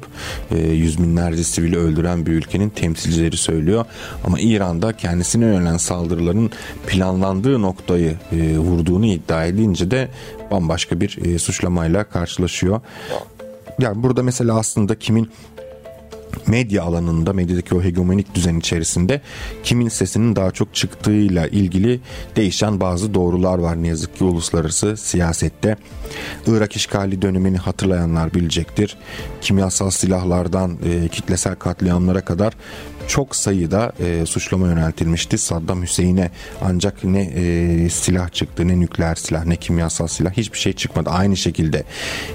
e, 0.51 0.57
yüz 0.57 1.03
binlerce 1.03 1.43
sivili 1.43 1.77
öldüren 1.77 2.25
bir 2.25 2.31
ülkenin 2.31 2.69
temsilcileri 2.69 3.38
söylüyor. 3.38 3.86
Ama 4.24 4.39
İran'da 4.39 4.93
kendisine 4.93 5.45
yönelen 5.45 5.77
saldırıların 5.77 6.51
planlandığı 6.88 7.62
noktayı 7.62 8.17
e, 8.31 8.57
vurduğunu 8.57 9.05
iddia 9.05 9.45
edince 9.45 9.91
de 9.91 10.09
bambaşka 10.51 11.01
bir 11.01 11.17
e, 11.25 11.39
suçlamayla 11.39 12.03
karşılaşıyor. 12.03 12.81
Yani 13.79 14.03
burada 14.03 14.24
mesela 14.24 14.59
aslında 14.59 15.00
kimin 15.00 15.31
medya 16.50 16.84
alanında, 16.84 17.34
medyadaki 17.34 17.75
o 17.75 17.82
hegemonik 17.82 18.36
düzen 18.36 18.60
içerisinde 18.60 19.22
kimin 19.63 19.89
sesinin 19.89 20.36
daha 20.36 20.51
çok 20.51 20.75
çıktığıyla 20.75 21.48
ilgili 21.48 22.00
değişen 22.36 22.79
bazı 22.79 23.13
doğrular 23.13 23.58
var 23.58 23.84
ne 23.84 23.88
yazık 23.88 24.18
ki 24.18 24.24
uluslararası 24.24 24.98
siyasette. 24.98 25.77
Irak 26.48 26.75
işgali 26.75 27.22
dönemini 27.22 27.58
hatırlayanlar 27.58 28.34
bilecektir. 28.34 28.98
Kimyasal 29.41 29.89
silahlardan 29.89 30.77
e, 30.86 31.08
kitlesel 31.08 31.56
katliamlara 31.56 32.22
kadar 32.22 32.53
çok 33.08 33.36
sayıda 33.36 33.91
e, 34.00 34.25
suçlama 34.25 34.68
yöneltilmişti 34.68 35.38
Saddam 35.38 35.82
Hüseyin'e 35.82 36.32
ancak 36.62 37.03
ne 37.03 37.22
e, 37.22 37.89
silah 37.89 38.29
çıktı 38.29 38.68
ne 38.68 38.79
nükleer 38.79 39.15
silah 39.15 39.46
ne 39.46 39.56
kimyasal 39.56 40.08
silah 40.08 40.32
hiçbir 40.32 40.58
şey 40.58 40.74
çıkmadı. 40.74 41.10
Aynı 41.10 41.38
şekilde 41.38 41.84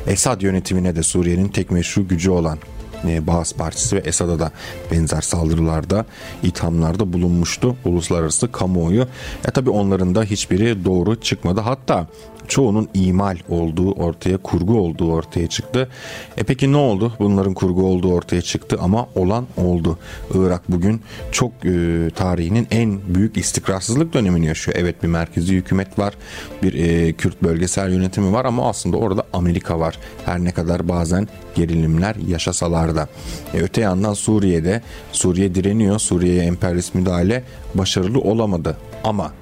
Esad 0.06 0.42
yönetimine 0.42 0.96
de 0.96 1.02
Suriye'nin 1.02 1.48
tek 1.48 1.70
meşru 1.70 2.08
gücü 2.08 2.30
olan 2.30 2.58
Baas 3.06 3.52
Partisi 3.52 3.96
ve 3.96 4.00
Esad'a 4.00 4.38
da 4.38 4.50
benzer 4.92 5.20
saldırılarda, 5.20 6.04
ithamlarda 6.42 7.12
bulunmuştu 7.12 7.76
uluslararası 7.84 8.52
kamuoyu. 8.52 9.06
E 9.48 9.50
tabi 9.50 9.70
onların 9.70 10.14
da 10.14 10.22
hiçbiri 10.22 10.84
doğru 10.84 11.20
çıkmadı. 11.20 11.60
Hatta 11.60 12.06
çoğunun 12.48 12.88
imal 12.94 13.36
olduğu 13.48 13.92
ortaya, 13.92 14.36
kurgu 14.36 14.78
olduğu 14.78 15.12
ortaya 15.12 15.46
çıktı. 15.46 15.88
E 16.36 16.42
peki 16.42 16.72
ne 16.72 16.76
oldu? 16.76 17.12
Bunların 17.18 17.54
kurgu 17.54 17.86
olduğu 17.86 18.12
ortaya 18.12 18.42
çıktı 18.42 18.78
ama 18.80 19.06
olan 19.14 19.46
oldu. 19.56 19.98
Irak 20.34 20.62
bugün 20.68 21.02
çok 21.32 21.52
e, 21.64 22.10
tarihinin 22.14 22.68
en 22.70 23.00
büyük 23.14 23.36
istikrarsızlık 23.36 24.14
dönemini 24.14 24.46
yaşıyor. 24.46 24.76
Evet 24.80 25.02
bir 25.02 25.08
merkezi 25.08 25.54
hükümet 25.54 25.98
var, 25.98 26.14
bir 26.62 26.74
e, 26.74 27.12
Kürt 27.12 27.42
bölgesel 27.42 27.92
yönetimi 27.92 28.32
var 28.32 28.44
ama 28.44 28.68
aslında 28.68 28.96
orada 28.96 29.24
Amerika 29.32 29.80
var. 29.80 29.98
Her 30.24 30.38
ne 30.38 30.50
kadar 30.50 30.88
bazen 30.88 31.28
gerilimler 31.54 32.16
yaşasalar 32.28 32.96
da. 32.96 33.08
E, 33.54 33.58
öte 33.60 33.80
yandan 33.80 34.14
Suriye'de 34.14 34.82
Suriye 35.12 35.54
direniyor. 35.54 35.98
Suriye'ye 35.98 36.42
emperyalist 36.42 36.94
müdahale 36.94 37.42
başarılı 37.74 38.18
olamadı. 38.20 38.76
Ama 39.04 39.32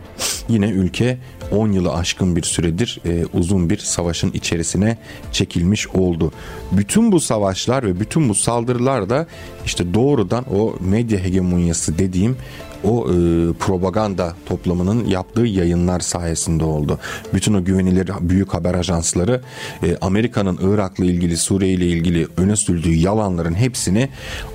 yine 0.48 0.68
ülke 0.68 1.18
10 1.50 1.72
yılı 1.72 1.92
aşkın 1.92 2.36
bir 2.36 2.42
süredir 2.42 3.00
e, 3.06 3.24
uzun 3.34 3.70
bir 3.70 3.78
savaşın 3.78 4.32
içerisine 4.32 4.98
çekilmiş 5.32 5.88
oldu. 5.88 6.32
Bütün 6.72 7.12
bu 7.12 7.20
savaşlar 7.20 7.84
ve 7.84 8.00
bütün 8.00 8.28
bu 8.28 8.34
saldırılar 8.34 9.10
da 9.10 9.26
işte 9.66 9.94
doğrudan 9.94 10.44
o 10.54 10.74
medya 10.80 11.18
hegemonyası 11.18 11.98
dediğim 11.98 12.36
o 12.84 13.06
e, 13.08 13.12
propaganda 13.52 14.34
toplamının 14.46 15.04
yaptığı 15.04 15.46
yayınlar 15.46 16.00
sayesinde 16.00 16.64
oldu. 16.64 16.98
Bütün 17.34 17.54
o 17.54 17.64
güvenilir 17.64 18.10
büyük 18.20 18.54
haber 18.54 18.74
ajansları 18.74 19.40
e, 19.82 19.96
Amerika'nın 20.00 20.58
Irak'la 20.62 21.04
ilgili 21.04 21.36
Suriye 21.36 21.72
ile 21.72 21.86
ilgili 21.86 22.26
öne 22.36 22.56
sürdüğü 22.56 22.94
yalanların 22.94 23.54
hepsini 23.54 24.08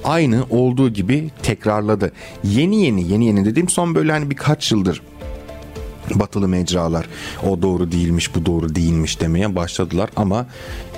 aynı 0.04 0.46
olduğu 0.50 0.90
gibi 0.90 1.30
tekrarladı. 1.44 2.12
Yeni 2.44 2.86
yeni 2.86 3.12
yeni 3.12 3.26
yeni 3.26 3.46
dediğim 3.46 3.70
son 3.70 3.96
böyle 3.96 4.12
hani 4.12 4.30
birkaç 4.30 4.72
yıldır 4.72 5.02
batılı 6.16 6.48
mecralar 6.48 7.08
o 7.50 7.62
doğru 7.62 7.92
değilmiş 7.92 8.36
bu 8.36 8.46
doğru 8.46 8.76
değilmiş 8.76 9.22
demeye 9.22 9.56
başladılar. 9.56 10.10
Ama 10.16 10.46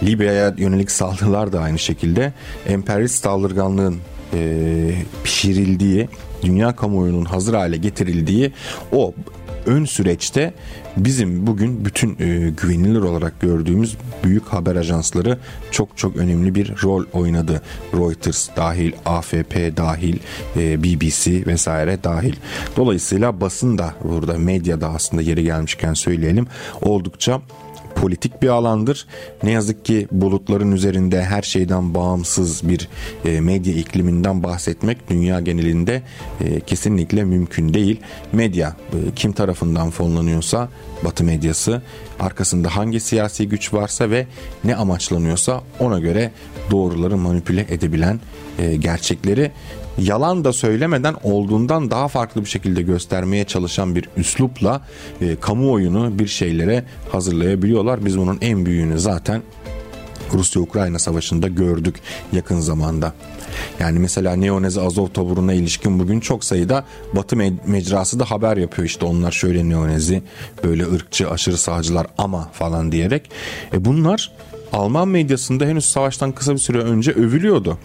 Libya'ya 0.03 0.53
yönelik 0.57 0.91
saldırılar 0.91 1.53
da 1.53 1.59
aynı 1.59 1.79
şekilde 1.79 2.33
emperyalist 2.67 3.23
saldırganlığın 3.23 3.97
e, 4.33 4.91
pişirildiği 5.23 6.09
dünya 6.43 6.75
kamuoyunun 6.75 7.25
hazır 7.25 7.53
hale 7.53 7.77
getirildiği 7.77 8.51
o 8.91 9.13
ön 9.69 9.85
süreçte 9.85 10.53
bizim 10.97 11.47
bugün 11.47 11.85
bütün 11.85 12.09
e, 12.19 12.49
güvenilir 12.49 13.01
olarak 13.01 13.41
gördüğümüz 13.41 13.97
büyük 14.23 14.45
haber 14.45 14.75
ajansları 14.75 15.37
çok 15.71 15.97
çok 15.97 16.15
önemli 16.15 16.55
bir 16.55 16.73
rol 16.83 17.05
oynadı. 17.13 17.61
Reuters 17.93 18.49
dahil, 18.55 18.91
AFP 19.05 19.77
dahil, 19.77 20.19
e, 20.57 20.83
BBC 20.83 21.45
vesaire 21.45 22.03
dahil. 22.03 22.35
Dolayısıyla 22.77 23.41
basın 23.41 23.77
da 23.77 23.93
burada 24.03 24.37
medyada 24.37 24.89
aslında 24.89 25.21
yeri 25.21 25.43
gelmişken 25.43 25.93
söyleyelim 25.93 26.47
oldukça 26.81 27.41
politik 27.95 28.41
bir 28.41 28.47
alandır. 28.47 29.07
Ne 29.43 29.51
yazık 29.51 29.85
ki 29.85 30.07
bulutların 30.11 30.71
üzerinde 30.71 31.23
her 31.23 31.41
şeyden 31.41 31.93
bağımsız 31.93 32.69
bir 32.69 32.89
e, 33.25 33.41
medya 33.41 33.73
ikliminden 33.73 34.43
bahsetmek 34.43 35.09
dünya 35.09 35.39
genelinde 35.39 36.01
e, 36.41 36.59
kesinlikle 36.59 37.23
mümkün 37.23 37.73
değil. 37.73 37.99
Medya 38.31 38.69
e, 38.69 38.97
kim 39.15 39.31
tarafından 39.31 39.89
fonlanıyorsa 39.89 40.69
Batı 41.05 41.23
medyası 41.23 41.81
arkasında 42.19 42.75
hangi 42.75 42.99
siyasi 42.99 43.49
güç 43.49 43.73
varsa 43.73 44.09
ve 44.09 44.27
ne 44.63 44.75
amaçlanıyorsa 44.75 45.61
ona 45.79 45.99
göre 45.99 46.31
doğruları 46.71 47.17
manipüle 47.17 47.65
edebilen 47.69 48.19
gerçekleri 48.79 49.51
yalan 50.01 50.43
da 50.43 50.53
söylemeden 50.53 51.15
olduğundan 51.23 51.91
daha 51.91 52.07
farklı 52.07 52.41
bir 52.41 52.49
şekilde 52.49 52.81
göstermeye 52.81 53.43
çalışan 53.43 53.95
bir 53.95 54.09
üslupla 54.17 54.81
e, 55.21 55.35
kamuoyunu 55.35 56.19
bir 56.19 56.27
şeylere 56.27 56.83
hazırlayabiliyorlar. 57.11 58.05
Biz 58.05 58.17
bunun 58.17 58.37
en 58.41 58.65
büyüğünü 58.65 58.99
zaten 58.99 59.41
Rusya-Ukrayna 60.33 60.99
savaşında 60.99 61.47
gördük 61.47 61.95
yakın 62.33 62.59
zamanda. 62.59 63.13
Yani 63.79 63.99
mesela 63.99 64.35
Neonezi 64.35 64.81
Azov 64.81 65.07
taburuna 65.07 65.53
ilişkin 65.53 65.99
bugün 65.99 66.19
çok 66.19 66.43
sayıda 66.43 66.85
Batı 67.13 67.35
mecrası 67.65 68.19
da 68.19 68.31
haber 68.31 68.57
yapıyor 68.57 68.87
işte 68.87 69.05
onlar 69.05 69.31
şöyle 69.31 69.69
Neonezi 69.69 70.23
böyle 70.63 70.91
ırkçı 70.91 71.29
aşırı 71.29 71.57
sağcılar 71.57 72.07
ama 72.17 72.49
falan 72.53 72.91
diyerek. 72.91 73.31
E 73.73 73.85
bunlar 73.85 74.31
Alman 74.73 75.07
medyasında 75.07 75.65
henüz 75.65 75.85
savaştan 75.85 76.31
kısa 76.31 76.53
bir 76.53 76.57
süre 76.57 76.77
önce 76.77 77.11
övülüyordu. 77.11 77.77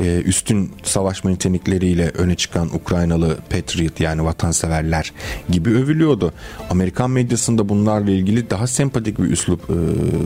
Ee, 0.00 0.22
üstün 0.24 0.72
savaşma 0.82 1.30
nitelikleriyle 1.30 2.08
öne 2.08 2.34
çıkan 2.34 2.74
Ukraynalı 2.74 3.38
Patriot 3.50 4.00
yani 4.00 4.24
vatanseverler 4.24 5.12
gibi 5.48 5.70
övülüyordu. 5.70 6.32
Amerikan 6.70 7.10
medyasında 7.10 7.68
bunlarla 7.68 8.10
ilgili 8.10 8.50
daha 8.50 8.66
sempatik 8.66 9.18
bir 9.18 9.30
üslup 9.30 9.70
e, 9.70 9.74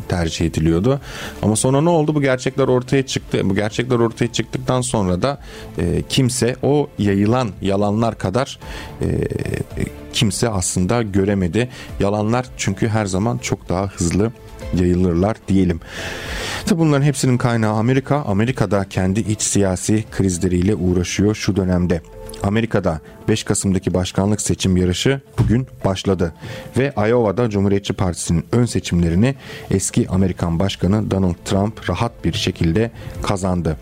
tercih 0.08 0.46
ediliyordu. 0.46 1.00
Ama 1.42 1.56
sonra 1.56 1.80
ne 1.80 1.88
oldu? 1.88 2.14
Bu 2.14 2.20
gerçekler 2.20 2.68
ortaya 2.68 3.06
çıktı. 3.06 3.40
Bu 3.44 3.54
gerçekler 3.54 3.96
ortaya 3.96 4.32
çıktıktan 4.32 4.80
sonra 4.80 5.22
da 5.22 5.40
e, 5.78 6.02
kimse 6.08 6.56
o 6.62 6.88
yayılan 6.98 7.50
yalanlar 7.62 8.18
kadar 8.18 8.58
e, 9.00 9.06
kimse 10.12 10.48
aslında 10.48 11.02
göremedi. 11.02 11.68
Yalanlar 12.00 12.46
çünkü 12.56 12.88
her 12.88 13.06
zaman 13.06 13.38
çok 13.38 13.68
daha 13.68 13.86
hızlı 13.86 14.32
yayılırlar 14.80 15.36
diyelim. 15.48 15.80
Tabi 16.66 16.80
bunların 16.80 17.02
hepsinin 17.02 17.38
kaynağı 17.38 17.72
Amerika. 17.72 18.22
Amerika'da 18.22 18.84
kendi 18.90 19.20
iç 19.20 19.42
siyasi 19.42 20.04
krizleriyle 20.10 20.74
uğraşıyor 20.74 21.34
şu 21.34 21.56
dönemde. 21.56 22.00
Amerika'da 22.42 23.00
5 23.28 23.44
Kasım'daki 23.44 23.94
başkanlık 23.94 24.40
seçim 24.40 24.76
yarışı 24.76 25.20
bugün 25.38 25.66
başladı 25.84 26.34
ve 26.78 26.92
Iowa'da 26.96 27.50
Cumhuriyetçi 27.50 27.92
Partisi'nin 27.92 28.44
ön 28.52 28.64
seçimlerini 28.64 29.34
eski 29.70 30.08
Amerikan 30.08 30.58
Başkanı 30.58 31.10
Donald 31.10 31.34
Trump 31.44 31.90
rahat 31.90 32.24
bir 32.24 32.32
şekilde 32.32 32.90
kazandı. 33.22 33.76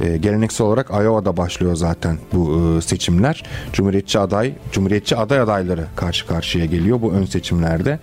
Ee, 0.00 0.16
geleneksel 0.16 0.66
olarak 0.66 0.90
Iowa'da 0.90 1.36
başlıyor 1.36 1.76
zaten 1.76 2.18
bu 2.32 2.60
e, 2.78 2.80
seçimler. 2.80 3.42
Cumhuriyetçi 3.72 4.18
aday, 4.18 4.52
Cumhuriyetçi 4.72 5.16
aday 5.16 5.40
adayları 5.40 5.86
karşı 5.96 6.26
karşıya 6.26 6.64
geliyor 6.64 7.02
bu 7.02 7.12
ön 7.12 7.24
seçimlerde. 7.24 7.98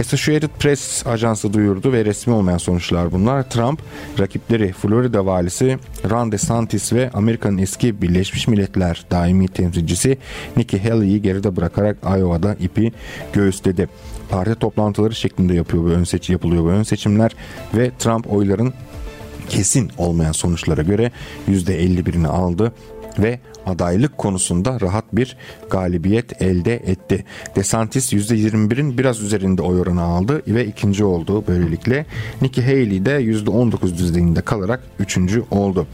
Associated 0.00 0.50
Press 0.58 1.06
ajansı 1.06 1.52
duyurdu 1.52 1.92
ve 1.92 2.04
resmi 2.04 2.32
olmayan 2.32 2.58
sonuçlar 2.58 3.12
bunlar. 3.12 3.50
Trump 3.50 3.80
rakipleri 4.18 4.72
Florida 4.72 5.26
valisi 5.26 5.78
Ron 6.10 6.32
DeSantis 6.32 6.92
ve 6.92 7.10
Amerika'nın 7.14 7.58
eski 7.58 8.02
Birleşmiş 8.02 8.48
Milletler 8.48 9.04
daimi 9.22 9.48
temsilcisi 9.48 10.18
Nikki 10.56 10.88
Haley'i 10.88 11.22
geride 11.22 11.56
bırakarak 11.56 11.96
Iowa'da 12.04 12.54
ipi 12.54 12.92
göğüsledi. 13.32 13.88
Parti 14.30 14.54
toplantıları 14.54 15.14
şeklinde 15.14 15.54
yapıyor 15.54 15.84
bu 15.84 15.88
ön 15.88 16.04
seçim 16.04 16.32
yapılıyor 16.32 16.64
bu 16.64 16.68
ön 16.68 16.82
seçimler 16.82 17.30
ve 17.74 17.90
Trump 17.98 18.32
oyların 18.32 18.74
kesin 19.48 19.90
olmayan 19.98 20.32
sonuçlara 20.32 20.82
göre 20.82 21.10
%51'ini 21.48 22.26
aldı 22.26 22.72
ve 23.18 23.40
adaylık 23.66 24.18
konusunda 24.18 24.80
rahat 24.80 25.04
bir 25.12 25.36
galibiyet 25.70 26.42
elde 26.42 26.74
etti. 26.74 27.24
DeSantis 27.56 28.12
%21'in 28.12 28.98
biraz 28.98 29.20
üzerinde 29.20 29.62
oy 29.62 29.80
oranı 29.80 30.02
aldı 30.02 30.42
ve 30.46 30.66
ikinci 30.66 31.04
oldu 31.04 31.44
böylelikle. 31.48 32.06
Nikki 32.42 32.62
Haley 32.62 33.04
de 33.04 33.10
%19 33.10 33.98
düzeyinde 33.98 34.40
kalarak 34.40 34.80
üçüncü 34.98 35.44
oldu. 35.50 35.86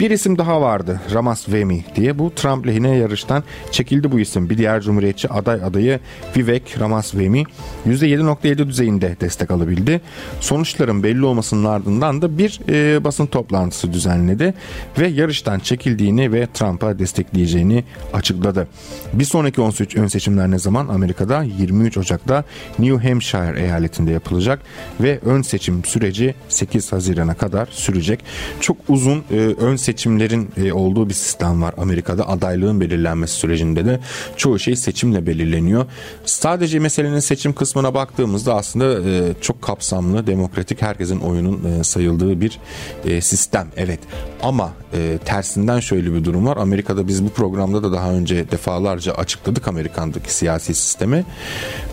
Bir 0.00 0.10
isim 0.10 0.38
daha 0.38 0.60
vardı 0.60 1.00
Ramaswamy 1.14 1.84
diye 1.96 2.18
bu 2.18 2.34
Trump 2.34 2.66
lehine 2.66 2.96
yarıştan 2.96 3.44
çekildi 3.70 4.12
bu 4.12 4.20
isim. 4.20 4.50
Bir 4.50 4.58
diğer 4.58 4.80
cumhuriyetçi 4.80 5.28
aday 5.28 5.64
adayı 5.64 6.00
Vivek 6.36 6.80
Ramaswamy 6.80 7.44
%7.7 7.88 8.68
düzeyinde 8.68 9.16
destek 9.20 9.50
alabildi. 9.50 10.00
Sonuçların 10.40 11.02
belli 11.02 11.24
olmasının 11.24 11.64
ardından 11.64 12.22
da 12.22 12.38
bir 12.38 12.60
e, 12.68 13.04
basın 13.04 13.26
toplantısı 13.26 13.92
düzenledi 13.92 14.54
ve 14.98 15.08
yarıştan 15.08 15.58
çekildiğini 15.58 16.32
ve 16.32 16.46
Trump'a 16.54 16.98
destek 16.98 17.09
destekleyeceğini 17.10 17.84
açıkladı. 18.12 18.68
Bir 19.12 19.24
sonraki 19.24 19.60
ön 20.00 20.06
seçimler 20.06 20.50
ne 20.50 20.58
zaman? 20.58 20.88
Amerika'da 20.88 21.42
23 21.42 21.98
Ocak'ta 21.98 22.44
New 22.78 23.08
Hampshire 23.08 23.60
eyaletinde 23.60 24.10
yapılacak 24.10 24.60
ve 25.00 25.18
ön 25.24 25.42
seçim 25.42 25.84
süreci 25.84 26.34
8 26.48 26.92
Haziran'a 26.92 27.34
kadar 27.34 27.68
sürecek. 27.70 28.20
Çok 28.60 28.76
uzun 28.88 29.24
e, 29.30 29.36
ön 29.36 29.76
seçimlerin 29.76 30.50
e, 30.56 30.72
olduğu 30.72 31.08
bir 31.08 31.14
sistem 31.14 31.62
var 31.62 31.74
Amerika'da. 31.78 32.28
Adaylığın 32.28 32.80
belirlenmesi 32.80 33.34
sürecinde 33.34 33.84
de 33.84 34.00
çoğu 34.36 34.58
şey 34.58 34.76
seçimle 34.76 35.26
belirleniyor. 35.26 35.86
Sadece 36.24 36.78
meselenin 36.78 37.20
seçim 37.20 37.52
kısmına 37.52 37.94
baktığımızda 37.94 38.54
aslında 38.54 39.10
e, 39.10 39.34
çok 39.40 39.62
kapsamlı, 39.62 40.26
demokratik 40.26 40.82
herkesin 40.82 41.20
oyunun 41.20 41.64
e, 41.64 41.84
sayıldığı 41.84 42.40
bir 42.40 42.58
e, 43.04 43.20
sistem. 43.20 43.68
Evet 43.76 44.00
ama 44.42 44.72
e, 44.92 45.18
tersinden 45.24 45.80
şöyle 45.80 46.12
bir 46.12 46.24
durum 46.24 46.46
var. 46.46 46.56
Amerika'da 46.56 47.08
biz 47.08 47.24
bu 47.24 47.28
programda 47.28 47.82
da 47.82 47.92
daha 47.92 48.12
önce 48.12 48.50
defalarca 48.50 49.12
açıkladık 49.12 49.68
Amerikan'daki 49.68 50.34
siyasi 50.34 50.74
sistemi. 50.74 51.24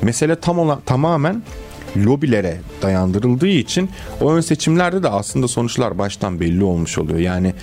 Mesele 0.02 0.36
tam 0.36 0.60
olan, 0.60 0.80
tamamen 0.86 1.44
lobilere 1.98 2.58
dayandırıldığı 2.82 3.48
için 3.48 3.90
o 4.22 4.32
ön 4.32 4.42
seçimlerde 4.42 5.04
de 5.04 5.10
aslında 5.10 5.48
sonuçlar 5.48 5.98
baştan 5.98 6.40
belli 6.40 6.64
olmuş 6.64 6.98
oluyor. 6.98 7.20
Yani 7.20 7.54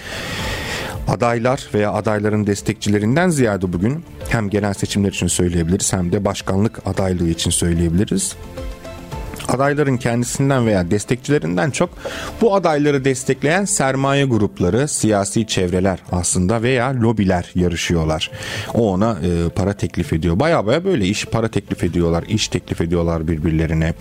adaylar 1.09 1.69
veya 1.75 1.93
adayların 1.93 2.47
destekçilerinden 2.47 3.29
ziyade 3.29 3.73
bugün 3.73 4.05
hem 4.29 4.51
genel 4.51 4.75
seçimler 4.75 5.09
için 5.13 5.27
söyleyebiliriz 5.27 5.93
hem 5.93 6.13
de 6.13 6.25
başkanlık 6.25 6.87
adaylığı 6.87 7.29
için 7.29 7.51
söyleyebiliriz 7.51 8.37
adayların 9.49 9.97
kendisinden 9.97 10.67
veya 10.67 10.91
destekçilerinden 10.91 11.71
çok 11.71 11.91
bu 12.41 12.55
adayları 12.55 13.05
destekleyen 13.05 13.65
sermaye 13.65 14.25
grupları, 14.25 14.89
siyasi 14.89 15.47
çevreler 15.47 15.99
aslında 16.13 16.63
veya 16.63 16.95
lobiler 16.95 17.51
yarışıyorlar. 17.55 18.31
O 18.75 18.93
ona 18.93 19.19
e, 19.23 19.49
para 19.49 19.73
teklif 19.73 20.13
ediyor. 20.13 20.41
Baya 20.41 20.67
baya 20.67 20.85
böyle 20.85 21.07
iş 21.07 21.27
para 21.27 21.49
teklif 21.49 21.85
ediyorlar, 21.85 22.25
iş 22.29 22.49
teklif 22.49 22.81
ediyorlar 22.81 23.29
birbirlerine 23.29 23.95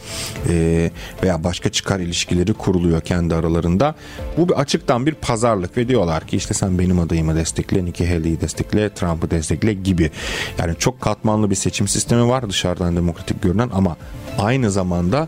e, 0.50 0.92
veya 1.24 1.44
başka 1.44 1.72
çıkar 1.72 2.00
ilişkileri 2.00 2.54
kuruluyor 2.54 3.02
kendi 3.02 3.36
aralarında. 3.36 3.96
Bu 4.38 4.50
bir 4.50 4.54
açıktan 4.54 5.06
bir 5.06 5.14
pazarlık 5.14 5.78
ve 5.78 5.88
diyorlar 5.88 6.28
ki 6.28 6.38
işte 6.38 6.54
sen 6.54 6.80
benim 6.80 7.00
adayımı 7.00 7.36
destekle, 7.36 7.86
Nikki 7.86 8.08
Haley'i 8.08 8.42
destekle, 8.42 8.94
Trump'ı 8.94 9.32
destekle 9.32 9.74
gibi. 9.74 10.12
Yani 10.58 10.76
çok 10.80 11.02
katmanlı 11.02 11.50
bir 11.50 11.56
seçim 11.56 11.88
sistemi 11.88 12.30
var 12.30 12.50
dışarıdan 12.50 12.96
demokratik 12.96 13.42
görünen 13.42 13.70
ama 13.74 13.98
aynı 14.40 14.72
zamanda 14.72 15.28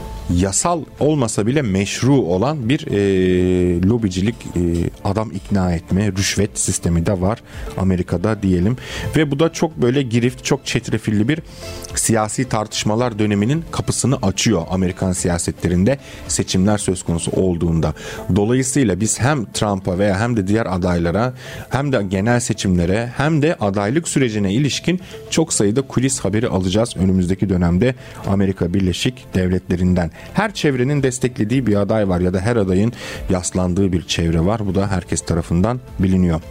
yasal 0.35 0.83
olmasa 0.99 1.47
bile 1.47 1.61
meşru 1.61 2.15
olan 2.15 2.69
bir 2.69 2.87
e, 2.87 3.81
lobicilik 3.81 4.35
e, 4.35 4.59
adam 5.03 5.31
ikna 5.31 5.73
etme 5.73 6.11
rüşvet 6.11 6.59
sistemi 6.59 7.05
de 7.05 7.21
var 7.21 7.43
Amerika'da 7.77 8.41
diyelim 8.41 8.77
ve 9.15 9.31
bu 9.31 9.39
da 9.39 9.53
çok 9.53 9.77
böyle 9.77 10.01
girift 10.01 10.43
çok 10.43 10.65
çetrefilli 10.65 11.27
bir 11.27 11.39
siyasi 11.95 12.49
tartışmalar 12.49 13.19
döneminin 13.19 13.63
kapısını 13.71 14.17
açıyor 14.21 14.61
Amerikan 14.69 15.11
siyasetlerinde 15.11 15.97
seçimler 16.27 16.77
söz 16.77 17.03
konusu 17.03 17.31
olduğunda. 17.31 17.93
Dolayısıyla 18.35 18.99
biz 18.99 19.19
hem 19.19 19.45
Trump'a 19.45 19.97
veya 19.99 20.19
hem 20.19 20.37
de 20.37 20.47
diğer 20.47 20.65
adaylara 20.65 21.33
hem 21.69 21.91
de 21.91 22.03
genel 22.09 22.39
seçimlere 22.39 23.11
hem 23.17 23.41
de 23.41 23.55
adaylık 23.55 24.07
sürecine 24.07 24.53
ilişkin 24.53 25.01
çok 25.29 25.53
sayıda 25.53 25.81
kulis 25.81 26.19
haberi 26.19 26.47
alacağız 26.47 26.97
önümüzdeki 26.97 27.49
dönemde 27.49 27.95
Amerika 28.27 28.73
Birleşik 28.73 29.25
Devletleri'nden. 29.33 30.11
Her 30.33 30.53
çevrenin 30.53 31.03
desteklediği 31.03 31.67
bir 31.67 31.75
aday 31.75 32.09
var 32.09 32.19
ya 32.19 32.33
da 32.33 32.39
her 32.39 32.55
adayın 32.55 32.93
yaslandığı 33.29 33.91
bir 33.91 34.07
çevre 34.07 34.45
var. 34.45 34.67
Bu 34.67 34.75
da 34.75 34.87
herkes 34.87 35.21
tarafından 35.21 35.79
biliniyor. 35.99 36.41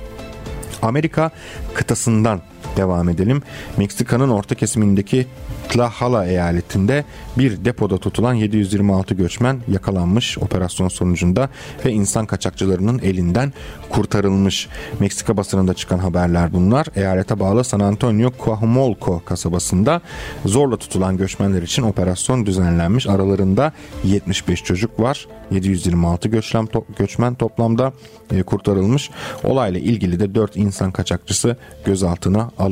Amerika 0.82 1.30
kıtasından 1.74 2.40
devam 2.80 3.08
edelim. 3.08 3.42
Meksika'nın 3.76 4.28
orta 4.28 4.54
kesimindeki 4.54 5.26
Tlaxcala 5.68 6.26
eyaletinde 6.26 7.04
bir 7.38 7.64
depoda 7.64 7.98
tutulan 7.98 8.34
726 8.34 9.14
göçmen 9.14 9.60
yakalanmış 9.68 10.38
operasyon 10.38 10.88
sonucunda 10.88 11.48
ve 11.84 11.92
insan 11.92 12.26
kaçakçılarının 12.26 12.98
elinden 12.98 13.52
kurtarılmış. 13.90 14.68
Meksika 15.00 15.36
basınında 15.36 15.74
çıkan 15.74 15.98
haberler 15.98 16.52
bunlar. 16.52 16.86
Eyalete 16.96 17.40
bağlı 17.40 17.64
San 17.64 17.80
Antonio 17.80 18.30
Coajumolco 18.44 19.22
kasabasında 19.24 20.00
zorla 20.44 20.76
tutulan 20.76 21.16
göçmenler 21.16 21.62
için 21.62 21.82
operasyon 21.82 22.46
düzenlenmiş. 22.46 23.06
Aralarında 23.06 23.72
75 24.04 24.64
çocuk 24.64 25.00
var. 25.00 25.26
726 25.50 26.28
göçmen, 26.28 26.66
to 26.66 26.84
göçmen 26.98 27.34
toplamda 27.34 27.92
e, 28.30 28.42
kurtarılmış. 28.42 29.10
Olayla 29.44 29.80
ilgili 29.80 30.20
de 30.20 30.34
4 30.34 30.56
insan 30.56 30.92
kaçakçısı 30.92 31.56
gözaltına 31.84 32.50
alınmış. 32.58 32.69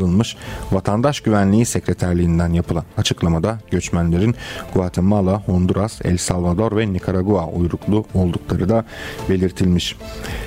Vatandaş 0.72 1.20
Güvenliği 1.20 1.66
Sekreterliğinden 1.66 2.52
yapılan 2.52 2.84
açıklamada 2.96 3.58
göçmenlerin 3.70 4.34
Guatemala, 4.74 5.42
Honduras, 5.46 6.00
El 6.04 6.16
Salvador 6.16 6.76
ve 6.76 6.92
Nikaragua 6.92 7.46
uyruklu 7.46 8.04
oldukları 8.14 8.68
da 8.68 8.84
belirtilmiş. 9.28 9.96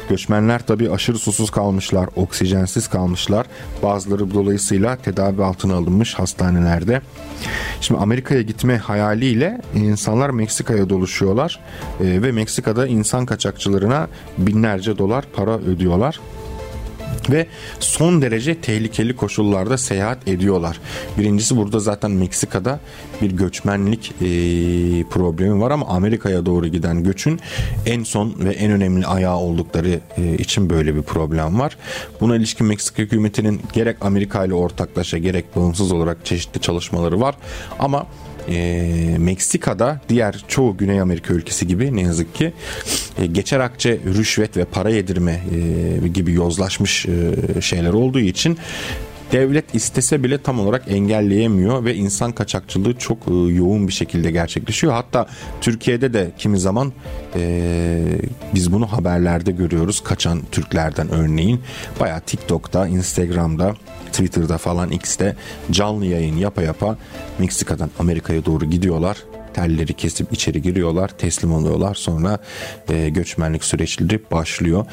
Göçmenler 0.10 0.66
tabi 0.66 0.92
aşırı 0.92 1.18
susuz 1.18 1.52
kalmışlar, 1.52 2.10
oksijensiz 2.16 2.88
kalmışlar. 2.88 3.46
Bazıları 3.84 4.34
dolayısıyla 4.34 4.96
tedavi 4.96 5.44
altına 5.44 5.76
alınmış 5.76 6.14
hastanelerde. 6.14 7.02
Şimdi 7.82 8.00
Amerika'ya 8.00 8.42
gitme 8.42 8.78
hayaliyle 8.78 9.62
insanlar 9.76 10.30
Meksika'ya 10.30 10.90
doluşuyorlar 10.90 11.60
e, 12.00 12.22
ve 12.22 12.32
Meksika'da 12.32 12.88
insan 12.88 13.26
kaçakçılarına 13.26 14.08
binlerce 14.38 14.98
dolar 14.98 15.26
para 15.36 15.58
ödüyorlar 15.58 16.20
ve 17.30 17.48
son 17.80 18.22
derece 18.22 18.62
tehlikeli 18.62 19.16
koşullarda 19.16 19.78
seyahat 19.78 20.28
ediyorlar. 20.28 20.80
Birincisi 21.18 21.58
burada 21.58 21.80
zaten 21.80 22.12
Meksika'da 22.12 22.80
bir 23.22 23.32
göçmenlik 23.32 24.12
e, 24.12 24.26
problemi 25.04 25.62
var 25.62 25.72
ama 25.72 25.88
Amerika'ya 25.88 26.46
doğru 26.46 26.68
giden 26.68 27.04
göçün 27.04 27.40
en 27.86 28.04
son 28.04 28.36
ve 28.40 28.52
en 28.52 28.72
önemli 28.72 29.06
ayağı 29.06 29.38
oldukları 29.38 30.00
e, 30.18 30.38
için 30.38 30.70
böyle 30.70 30.96
bir 30.96 31.02
problem 31.02 31.60
var. 31.60 31.78
Buna 32.22 32.36
ilişkin 32.36 32.68
Meksika 32.68 33.04
hükümetinin 33.04 33.62
gerek 33.74 33.98
Amerika 34.02 34.46
ile 34.46 34.54
ortaklaşa 34.54 35.18
gerek 35.18 35.56
bağımsız 35.56 35.92
olarak 35.92 36.26
çeşitli 36.26 36.62
çalışmaları 36.62 37.22
var 37.22 37.36
ama 37.80 38.08
e, 38.50 39.16
Meksika'da 39.20 40.02
diğer 40.10 40.46
çoğu 40.48 40.78
Güney 40.78 41.02
Amerika 41.02 41.34
ülkesi 41.34 41.68
gibi 41.68 41.96
ne 41.96 42.02
yazık 42.02 42.36
ki 42.36 42.54
e, 43.20 43.26
geçer 43.26 43.60
akçe 43.60 44.00
rüşvet 44.06 44.58
ve 44.58 44.66
para 44.66 44.90
yedirme 44.90 45.42
e, 46.04 46.08
gibi 46.08 46.34
yozlaşmış 46.34 47.06
e, 47.06 47.62
şeyler 47.62 47.94
olduğu 47.94 48.20
için 48.20 48.58
devlet 49.32 49.76
istese 49.76 50.24
bile 50.24 50.38
tam 50.38 50.60
olarak 50.60 50.84
engelleyemiyor 50.88 51.86
ve 51.86 51.96
insan 51.96 52.32
kaçakçılığı 52.32 52.98
çok 52.98 53.18
e, 53.28 53.32
yoğun 53.32 53.88
bir 53.88 53.94
şekilde 53.94 54.32
gerçekleşiyor. 54.32 54.94
Hatta 54.94 55.28
Türkiye'de 55.62 56.14
de 56.14 56.32
kimi 56.38 56.60
zaman 56.60 56.94
e, 57.36 58.04
biz 58.56 58.72
bunu 58.72 58.92
haberlerde 58.92 59.52
görüyoruz. 59.52 60.04
Kaçan 60.04 60.42
Türklerden 60.52 61.10
örneğin 61.12 61.62
baya 62.00 62.20
TikTok'ta, 62.20 62.88
Instagram'da 62.88 63.76
Twitter'da 64.12 64.58
falan 64.58 64.92
X'te 64.92 65.36
canlı 65.72 66.06
yayın 66.06 66.38
yapa 66.38 66.62
yapa 66.62 66.98
Meksika'dan 67.40 67.92
Amerika'ya 68.00 68.46
doğru 68.46 68.66
gidiyorlar 68.66 69.18
telleri 69.54 69.94
kesip 69.94 70.34
içeri 70.34 70.62
giriyorlar, 70.62 71.08
teslim 71.08 71.54
oluyorlar. 71.54 71.96
Sonra 71.96 72.38
e, 72.90 73.10
göçmenlik 73.10 73.64
süreçleri 73.64 74.22
başlıyor. 74.32 74.86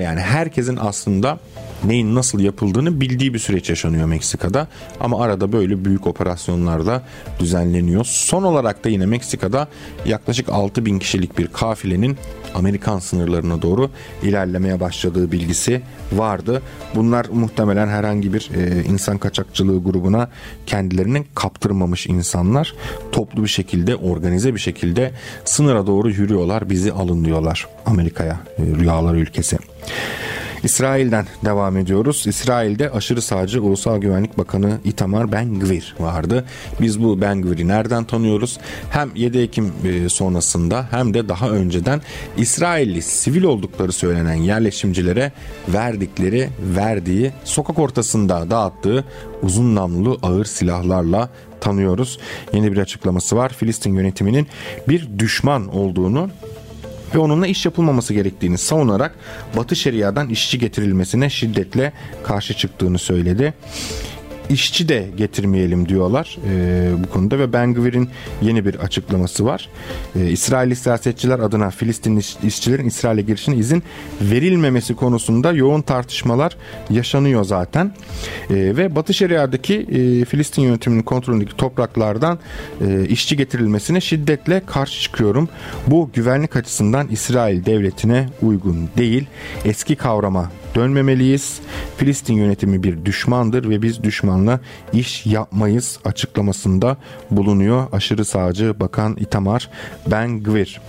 Yani 0.00 0.20
herkesin 0.20 0.78
aslında 0.80 1.38
neyin 1.84 2.14
nasıl 2.14 2.40
yapıldığını 2.40 3.00
bildiği 3.00 3.34
bir 3.34 3.38
süreç 3.38 3.70
yaşanıyor 3.70 4.06
Meksika'da. 4.06 4.68
Ama 5.00 5.24
arada 5.24 5.52
böyle 5.52 5.84
büyük 5.84 6.06
operasyonlar 6.06 6.86
da 6.86 7.02
düzenleniyor. 7.38 8.04
Son 8.04 8.42
olarak 8.42 8.84
da 8.84 8.88
yine 8.88 9.06
Meksika'da 9.06 9.68
yaklaşık 10.04 10.48
6 10.48 10.86
bin 10.86 10.98
kişilik 10.98 11.38
bir 11.38 11.46
kafilenin 11.46 12.16
Amerikan 12.54 12.98
sınırlarına 12.98 13.62
doğru 13.62 13.90
ilerlemeye 14.22 14.80
başladığı 14.80 15.32
bilgisi 15.32 15.82
vardı. 16.12 16.62
Bunlar 16.94 17.26
muhtemelen 17.32 17.88
herhangi 17.88 18.32
bir 18.32 18.50
e, 18.56 18.84
insan 18.84 19.18
kaçakçılığı 19.18 19.82
grubuna 19.82 20.28
kendilerini 20.66 21.24
kaptırmamış 21.34 22.06
insanlar. 22.06 22.74
Toplu 23.12 23.42
bir 23.42 23.48
şekilde, 23.48 23.96
organize 23.96 24.54
bir 24.54 24.60
şekilde 24.60 25.12
sınıra 25.44 25.86
doğru 25.86 26.10
yürüyorlar. 26.10 26.70
Bizi 26.70 26.92
alın 26.92 27.24
diyorlar 27.24 27.66
Amerika'ya, 27.86 28.40
e, 28.58 28.62
rüyalar 28.62 29.14
ülkesi. 29.14 29.58
İsrail'den 30.64 31.26
devam 31.44 31.76
ediyoruz. 31.76 32.24
İsrail'de 32.26 32.90
aşırı 32.90 33.22
sağcı 33.22 33.62
Ulusal 33.62 33.98
Güvenlik 33.98 34.38
Bakanı 34.38 34.78
Itamar 34.84 35.32
Ben-Gvir 35.32 35.94
vardı. 36.00 36.44
Biz 36.80 37.02
bu 37.02 37.20
Ben-Gvir'i 37.20 37.68
nereden 37.68 38.04
tanıyoruz? 38.04 38.58
Hem 38.90 39.10
7 39.14 39.38
Ekim 39.38 39.72
e, 39.84 40.08
sonrasında 40.08 40.86
hem 40.90 41.14
de 41.14 41.28
daha 41.28 41.50
önceden 41.50 42.00
İsrailli 42.36 43.02
sivil 43.02 43.42
oldukları 43.42 43.92
söylenen 43.92 44.34
yerleşimcilere 44.34 45.32
verdikleri, 45.68 46.48
verdiği, 46.76 47.32
sokak 47.44 47.78
ortasında 47.78 48.50
dağıttığı 48.50 49.04
uzun 49.42 49.74
namlulu 49.74 50.18
ağır 50.22 50.44
silahlarla 50.44 51.30
tanıyoruz. 51.60 52.18
Yeni 52.52 52.72
bir 52.72 52.78
açıklaması 52.78 53.36
var. 53.36 53.52
Filistin 53.52 53.94
yönetiminin 53.94 54.46
bir 54.88 55.18
düşman 55.18 55.74
olduğunu 55.76 56.30
ve 57.14 57.18
onunla 57.18 57.46
iş 57.46 57.64
yapılmaması 57.64 58.14
gerektiğini 58.14 58.58
savunarak 58.58 59.14
Batı 59.56 59.76
Şeria'dan 59.76 60.28
işçi 60.28 60.58
getirilmesine 60.58 61.30
şiddetle 61.30 61.92
karşı 62.24 62.54
çıktığını 62.54 62.98
söyledi 62.98 63.54
işçi 64.50 64.88
de 64.88 65.06
getirmeyelim 65.16 65.88
diyorlar 65.88 66.38
e, 66.48 66.90
bu 67.02 67.10
konuda 67.10 67.38
ve 67.38 67.52
Ben 67.52 67.74
Gvir'in 67.74 68.08
yeni 68.42 68.64
bir 68.64 68.74
açıklaması 68.74 69.44
var. 69.44 69.68
E, 70.16 70.30
İsrailli 70.30 70.76
siyasetçiler 70.76 71.38
adına 71.38 71.70
Filistin 71.70 72.22
işçilerin 72.42 72.86
İsrail'e 72.86 73.22
girişine 73.22 73.56
izin 73.56 73.82
verilmemesi 74.20 74.94
konusunda 74.94 75.52
yoğun 75.52 75.82
tartışmalar 75.82 76.56
yaşanıyor 76.90 77.44
zaten. 77.44 77.92
E, 78.50 78.54
ve 78.54 78.96
Batı 78.96 79.14
Şeria'daki 79.14 79.74
e, 79.74 80.24
Filistin 80.24 80.62
yönetiminin 80.62 81.02
kontrolündeki 81.02 81.56
topraklardan 81.56 82.38
e, 82.86 83.06
işçi 83.08 83.36
getirilmesine 83.36 84.00
şiddetle 84.00 84.62
karşı 84.66 85.00
çıkıyorum. 85.00 85.48
Bu 85.86 86.10
güvenlik 86.14 86.56
açısından 86.56 87.08
İsrail 87.08 87.64
devletine 87.64 88.28
uygun 88.42 88.88
değil. 88.96 89.26
Eski 89.64 89.96
kavrama 89.96 90.50
dönmemeliyiz. 90.74 91.60
Filistin 91.96 92.34
yönetimi 92.34 92.82
bir 92.82 93.04
düşmandır 93.04 93.68
ve 93.68 93.82
biz 93.82 94.02
düşmanla 94.40 94.60
iş 94.92 95.26
yapmayız 95.26 95.98
açıklamasında 96.04 96.96
bulunuyor 97.30 97.86
aşırı 97.92 98.24
sağcı 98.24 98.80
Bakan 98.80 99.16
Itamar 99.16 99.70
Ben 100.06 100.42
Gvir. 100.42 100.80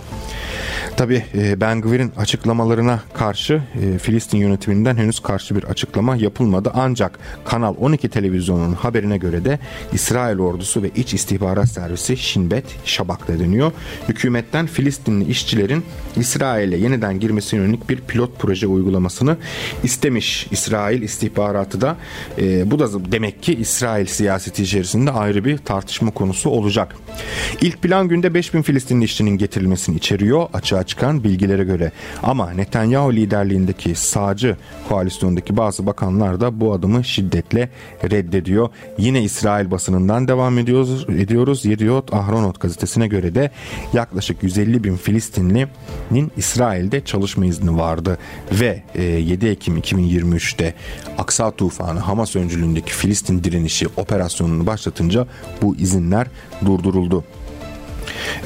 Tabi 0.96 1.24
e, 1.34 1.60
Ben 1.60 1.80
Gvir'in 1.80 2.12
açıklamalarına 2.16 3.00
karşı 3.14 3.62
e, 3.82 3.98
Filistin 3.98 4.38
yönetiminden 4.38 4.96
henüz 4.96 5.20
karşı 5.20 5.56
bir 5.56 5.64
açıklama 5.64 6.16
yapılmadı. 6.16 6.70
Ancak 6.74 7.18
Kanal 7.44 7.74
12 7.78 8.08
televizyonunun 8.08 8.74
haberine 8.74 9.18
göre 9.18 9.44
de 9.44 9.58
İsrail 9.92 10.38
ordusu 10.38 10.82
ve 10.82 10.90
iç 10.96 11.14
istihbarat 11.14 11.68
servisi 11.68 12.16
Şinbet 12.16 12.64
Şabak'ta 12.84 13.38
deniyor. 13.38 13.72
Hükümetten 14.08 14.66
Filistinli 14.66 15.24
işçilerin 15.24 15.84
İsrail'e 16.16 16.76
yeniden 16.76 17.20
girmesine 17.20 17.60
yönelik 17.60 17.88
bir 17.90 18.00
pilot 18.00 18.38
proje 18.38 18.66
uygulamasını 18.66 19.36
istemiş. 19.82 20.46
İsrail 20.50 21.02
istihbaratı 21.02 21.80
da 21.80 21.96
e, 22.38 22.70
bu 22.70 22.78
da 22.78 23.12
demek 23.12 23.42
ki 23.42 23.54
İsrail 23.54 24.06
siyaseti 24.06 24.62
içerisinde 24.62 25.10
ayrı 25.10 25.44
bir 25.44 25.58
tartışma 25.58 26.10
konusu 26.10 26.50
olacak. 26.50 26.96
İlk 27.60 27.82
plan 27.82 28.08
günde 28.08 28.34
5000 28.34 28.62
Filistinli 28.62 29.04
işçinin 29.04 29.38
getirilmesini 29.38 29.96
içeriyor 29.96 30.48
açığa 30.72 30.86
çıkan 30.86 31.24
bilgilere 31.24 31.64
göre. 31.64 31.92
Ama 32.22 32.50
Netanyahu 32.50 33.12
liderliğindeki 33.12 33.94
sağcı 33.94 34.56
koalisyondaki 34.88 35.56
bazı 35.56 35.86
bakanlar 35.86 36.40
da 36.40 36.60
bu 36.60 36.72
adımı 36.72 37.04
şiddetle 37.04 37.68
reddediyor. 38.10 38.68
Yine 38.98 39.22
İsrail 39.22 39.70
basınından 39.70 40.28
devam 40.28 40.58
ediyoruz. 40.58 41.06
ediyoruz. 41.08 41.64
Yediot 41.64 42.14
Ahronot 42.14 42.60
gazetesine 42.60 43.08
göre 43.08 43.34
de 43.34 43.50
yaklaşık 43.92 44.42
150 44.42 44.84
bin 44.84 44.96
Filistinli'nin 44.96 46.32
İsrail'de 46.36 47.04
çalışma 47.04 47.44
izni 47.44 47.78
vardı 47.78 48.18
ve 48.52 48.82
7 48.94 49.46
e, 49.46 49.50
Ekim 49.50 49.78
2023'te 49.78 50.74
Aksa 51.18 51.50
tufanı 51.50 51.98
Hamas 52.00 52.36
öncülüğündeki 52.36 52.92
Filistin 52.92 53.44
direnişi 53.44 53.86
operasyonunu 53.96 54.66
başlatınca 54.66 55.26
bu 55.62 55.76
izinler 55.76 56.26
durduruldu. 56.64 57.24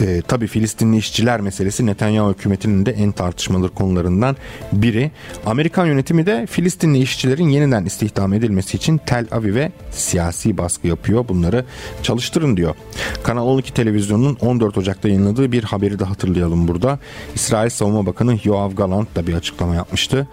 E, 0.00 0.22
tabii 0.29 0.46
Filistinli 0.46 0.96
işçiler 0.96 1.40
meselesi 1.40 1.87
Netanyahu 1.87 2.31
hükümetinin 2.31 2.87
de 2.87 2.90
en 2.90 3.12
tartışmalı 3.12 3.68
konularından 3.68 4.37
biri. 4.72 5.11
Amerikan 5.46 5.87
yönetimi 5.87 6.26
de 6.26 6.46
Filistinli 6.46 6.98
işçilerin 6.98 7.48
yeniden 7.48 7.85
istihdam 7.85 8.33
edilmesi 8.33 8.76
için 8.76 8.98
Tel 9.07 9.26
Aviv'e 9.31 9.72
siyasi 9.90 10.59
baskı 10.59 10.87
yapıyor. 10.87 11.29
Bunları 11.29 11.64
çalıştırın 12.02 12.57
diyor. 12.57 12.74
Kanal 13.22 13.46
12 13.46 13.74
televizyonunun 13.74 14.37
14 14.40 14.79
Ocak'ta 14.79 15.09
yayınladığı 15.09 15.52
bir 15.52 15.64
haberi 15.64 15.98
de 15.98 16.05
hatırlayalım 16.05 16.68
burada. 16.68 16.98
İsrail 17.35 17.70
Savunma 17.70 18.07
Bakanı 18.07 18.38
Yoav 18.44 18.74
Galant 18.74 19.16
da 19.16 19.26
bir 19.26 19.35
açıklama 19.35 19.74
yapmıştı. 19.74 20.29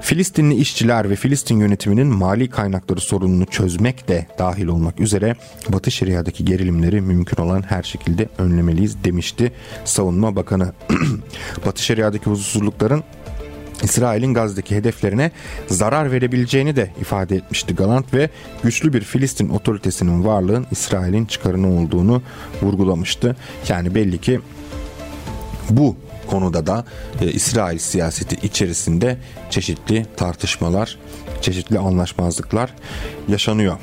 Filistinli 0.00 0.54
işçiler 0.54 1.10
ve 1.10 1.16
Filistin 1.16 1.60
yönetiminin 1.60 2.06
mali 2.06 2.50
kaynakları 2.50 3.00
sorununu 3.00 3.46
çözmek 3.46 4.08
de 4.08 4.26
dahil 4.38 4.66
olmak 4.66 5.00
üzere 5.00 5.34
Batı 5.68 5.90
Şeria'daki 5.90 6.44
gerilimleri 6.44 7.00
mümkün 7.00 7.42
olan 7.42 7.62
her 7.62 7.82
şekilde 7.82 8.28
önlemeliyiz 8.38 9.04
demişti 9.04 9.52
Savunma 9.84 10.36
Bakanı. 10.36 10.72
Batı 11.66 11.82
Şeria'daki 11.82 12.24
huzursuzlukların 12.24 13.04
İsrail'in 13.82 14.34
Gazze'deki 14.34 14.76
hedeflerine 14.76 15.30
zarar 15.66 16.12
verebileceğini 16.12 16.76
de 16.76 16.90
ifade 17.00 17.36
etmişti 17.36 17.74
Galant 17.74 18.14
ve 18.14 18.30
güçlü 18.62 18.92
bir 18.92 19.00
Filistin 19.00 19.48
otoritesinin 19.48 20.24
varlığın 20.24 20.66
İsrail'in 20.70 21.24
çıkarını 21.24 21.80
olduğunu 21.80 22.22
vurgulamıştı. 22.62 23.36
Yani 23.68 23.94
belli 23.94 24.18
ki 24.18 24.40
bu 25.70 25.96
konuda 26.30 26.66
da 26.66 26.84
e, 27.20 27.32
İsrail 27.32 27.78
siyaseti 27.78 28.46
içerisinde 28.46 29.16
çeşitli 29.50 30.06
tartışmalar, 30.16 30.98
çeşitli 31.40 31.78
anlaşmazlıklar 31.78 32.74
yaşanıyor. 33.28 33.76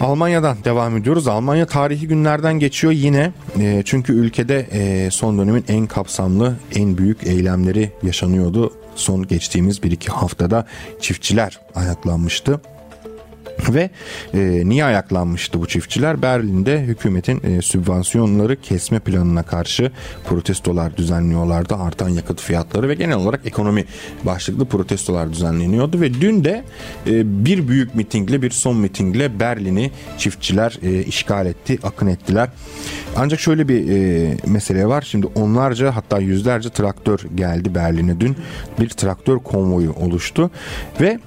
Almanya'dan 0.00 0.56
devam 0.64 0.96
ediyoruz. 0.96 1.28
Almanya 1.28 1.66
tarihi 1.66 2.08
günlerden 2.08 2.58
geçiyor 2.58 2.92
yine 2.92 3.32
e, 3.60 3.82
çünkü 3.84 4.12
ülkede 4.12 4.66
e, 4.72 5.10
son 5.10 5.38
dönemin 5.38 5.64
en 5.68 5.86
kapsamlı, 5.86 6.56
en 6.74 6.98
büyük 6.98 7.26
eylemleri 7.26 7.92
yaşanıyordu. 8.02 8.72
Son 8.96 9.26
geçtiğimiz 9.26 9.82
bir 9.82 9.90
iki 9.90 10.10
haftada 10.12 10.66
çiftçiler 11.00 11.60
ayaklanmıştı. 11.74 12.60
Ve 13.68 13.90
e, 14.34 14.62
niye 14.64 14.84
ayaklanmıştı 14.84 15.60
bu 15.60 15.66
çiftçiler? 15.66 16.22
Berlin'de 16.22 16.80
hükümetin 16.80 17.40
e, 17.42 17.62
sübvansiyonları 17.62 18.60
kesme 18.60 18.98
planına 18.98 19.42
karşı 19.42 19.92
protestolar 20.26 20.96
düzenliyorlardı. 20.96 21.74
Artan 21.74 22.08
yakıt 22.08 22.40
fiyatları 22.40 22.88
ve 22.88 22.94
genel 22.94 23.16
olarak 23.16 23.40
ekonomi 23.46 23.84
başlıklı 24.24 24.64
protestolar 24.64 25.32
düzenleniyordu. 25.32 26.00
Ve 26.00 26.14
dün 26.14 26.44
de 26.44 26.64
e, 27.06 27.44
bir 27.44 27.68
büyük 27.68 27.94
mitingle 27.94 28.42
bir 28.42 28.50
son 28.50 28.76
mitingle 28.76 29.40
Berlin'i 29.40 29.90
çiftçiler 30.18 30.78
e, 30.82 31.04
işgal 31.04 31.46
etti, 31.46 31.78
akın 31.82 32.06
ettiler. 32.06 32.48
Ancak 33.16 33.40
şöyle 33.40 33.68
bir 33.68 33.90
e, 33.90 34.36
mesele 34.46 34.86
var. 34.86 35.02
Şimdi 35.02 35.26
onlarca 35.26 35.96
hatta 35.96 36.18
yüzlerce 36.18 36.70
traktör 36.70 37.20
geldi 37.34 37.74
Berlin'e 37.74 38.20
dün. 38.20 38.36
Bir 38.80 38.88
traktör 38.88 39.38
konvoyu 39.38 39.92
oluştu 39.92 40.50
ve 41.00 41.18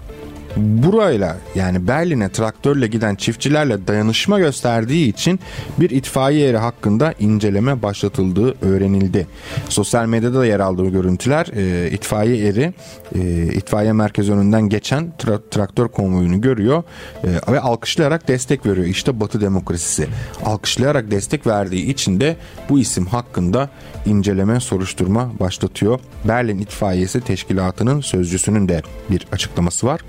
burayla 0.58 1.38
yani 1.56 1.88
Berlin'e 1.88 2.30
traktörle 2.30 2.88
giden 2.88 3.16
çiftçilerle 3.16 3.88
dayanışma 3.88 4.40
gösterdiği 4.40 5.10
için 5.10 5.40
bir 5.80 5.90
itfaiye 5.90 6.50
eri 6.50 6.58
hakkında 6.58 7.14
inceleme 7.20 7.82
başlatıldığı 7.82 8.56
öğrenildi. 8.62 9.28
Sosyal 9.70 10.06
medyada 10.06 10.40
da 10.40 10.46
yer 10.46 10.60
aldığı 10.60 10.90
görüntüler 10.90 11.48
e, 11.56 11.92
itfaiye 11.92 12.48
eri 12.48 12.74
e, 13.16 13.44
itfaiye 13.54 13.94
merkezi 13.94 14.32
önünden 14.32 14.70
geçen 14.70 15.14
tra- 15.20 15.50
traktör 15.52 15.88
konvoyunu 15.88 16.42
görüyor 16.42 16.84
e, 17.24 17.52
ve 17.52 17.60
alkışlayarak 17.60 18.28
destek 18.28 18.66
veriyor. 18.66 18.88
İşte 18.88 19.20
Batı 19.20 19.42
demokrasisi. 19.42 20.08
Alkışlayarak 20.46 21.12
destek 21.12 21.48
verdiği 21.48 21.86
için 21.86 22.20
de 22.20 22.36
bu 22.70 22.80
isim 22.80 23.06
hakkında 23.06 23.70
inceleme 24.06 24.60
soruşturma 24.60 25.32
başlatıyor. 25.40 26.00
Berlin 26.24 26.60
İtfaiyesi 26.60 27.22
Teşkilatı'nın 27.22 28.02
sözcüsünün 28.02 28.70
de 28.70 28.82
bir 29.10 29.28
açıklaması 29.32 29.88
var. 29.88 30.02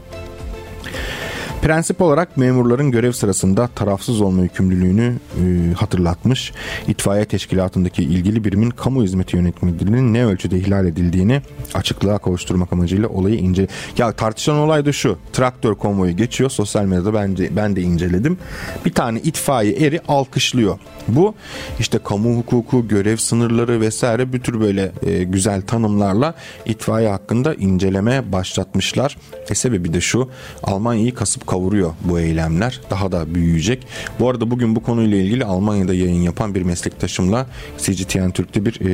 Prensip 1.66 2.00
olarak 2.00 2.36
memurların 2.36 2.90
görev 2.90 3.12
sırasında 3.12 3.66
tarafsız 3.66 4.20
olma 4.20 4.42
yükümlülüğünü 4.42 5.14
e, 5.14 5.72
hatırlatmış. 5.74 6.52
İtfaiye 6.88 7.24
teşkilatındaki 7.24 8.02
ilgili 8.02 8.44
birimin 8.44 8.70
kamu 8.70 9.02
hizmeti 9.02 9.36
yönetmeliğinin 9.36 10.14
ne 10.14 10.26
ölçüde 10.26 10.58
ihlal 10.58 10.86
edildiğini 10.86 11.42
açıklığa 11.74 12.18
kavuşturmak 12.18 12.72
amacıyla 12.72 13.08
olayı 13.08 13.36
ince. 13.36 13.66
Ya 13.98 14.12
tartışılan 14.12 14.58
olay 14.58 14.86
da 14.86 14.92
şu. 14.92 15.18
Traktör 15.32 15.74
konvoyu 15.74 16.16
geçiyor. 16.16 16.50
Sosyal 16.50 16.84
medyada 16.84 17.14
ben 17.14 17.36
de, 17.36 17.56
ben 17.56 17.76
de 17.76 17.82
inceledim. 17.82 18.38
Bir 18.84 18.92
tane 18.92 19.20
itfaiye 19.20 19.72
eri 19.72 20.00
alkışlıyor. 20.08 20.78
Bu 21.08 21.34
işte 21.80 21.98
kamu 22.04 22.38
hukuku, 22.38 22.88
görev 22.88 23.16
sınırları 23.16 23.80
vesaire 23.80 24.32
bir 24.32 24.40
tür 24.40 24.60
böyle 24.60 24.92
e, 25.06 25.24
güzel 25.24 25.62
tanımlarla 25.62 26.34
itfaiye 26.66 27.08
hakkında 27.08 27.54
inceleme 27.54 28.32
başlatmışlar. 28.32 29.18
E 29.50 29.54
sebebi 29.54 29.92
de 29.92 30.00
şu. 30.00 30.30
Almanya'yı 30.62 31.14
kasıp 31.14 31.46
kavuruyor 31.56 31.92
bu 32.04 32.20
eylemler. 32.20 32.80
Daha 32.90 33.12
da 33.12 33.34
büyüyecek. 33.34 33.86
Bu 34.20 34.30
arada 34.30 34.50
bugün 34.50 34.76
bu 34.76 34.82
konuyla 34.82 35.18
ilgili 35.18 35.44
Almanya'da 35.44 35.94
yayın 35.94 36.22
yapan 36.22 36.54
bir 36.54 36.62
meslektaşımla 36.62 37.46
CGTN 37.78 38.30
Türk'te 38.30 38.64
bir 38.64 38.80
e, 38.80 38.90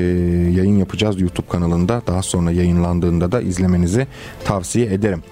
yayın 0.50 0.78
yapacağız 0.78 1.20
YouTube 1.20 1.46
kanalında. 1.48 2.02
Daha 2.06 2.22
sonra 2.22 2.50
yayınlandığında 2.50 3.32
da 3.32 3.40
izlemenizi 3.40 4.06
tavsiye 4.44 4.86
ederim. 4.86 5.22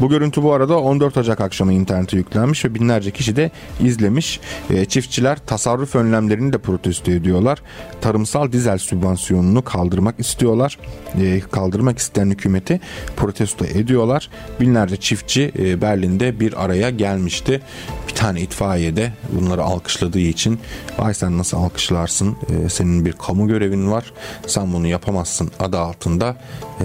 Bu 0.00 0.08
görüntü 0.08 0.42
bu 0.42 0.52
arada 0.52 0.78
14 0.78 1.16
Ocak 1.16 1.40
akşamı 1.40 1.72
internete 1.72 2.16
yüklenmiş 2.16 2.64
ve 2.64 2.74
binlerce 2.74 3.10
kişi 3.10 3.36
de 3.36 3.50
izlemiş. 3.80 4.40
E, 4.70 4.84
çiftçiler 4.84 5.38
tasarruf 5.46 5.94
önlemlerini 5.96 6.52
de 6.52 6.58
protesto 6.58 7.10
ediyorlar. 7.10 7.62
Tarımsal 8.00 8.52
dizel 8.52 8.78
sübvansiyonunu 8.78 9.62
kaldırmak 9.62 10.20
istiyorlar. 10.20 10.78
E, 11.20 11.40
kaldırmak 11.40 11.98
isteyen 11.98 12.30
hükümeti 12.30 12.80
protesto 13.16 13.64
ediyorlar. 13.64 14.30
Binlerce 14.60 14.96
çiftçi 14.96 15.52
e, 15.58 15.80
Berlin'de 15.80 16.40
bir 16.40 16.64
araya 16.64 16.75
gelmişti. 16.90 17.62
Bir 18.08 18.14
tane 18.14 18.40
itfaiye 18.40 18.96
de 18.96 19.12
bunları 19.32 19.62
alkışladığı 19.62 20.18
için 20.18 20.60
vay 20.98 21.14
sen 21.14 21.38
nasıl 21.38 21.56
alkışlarsın 21.56 22.36
e, 22.48 22.68
senin 22.68 23.04
bir 23.04 23.12
kamu 23.12 23.48
görevin 23.48 23.90
var 23.90 24.12
sen 24.46 24.72
bunu 24.72 24.86
yapamazsın 24.86 25.50
adı 25.60 25.78
altında 25.78 26.36
e, 26.80 26.84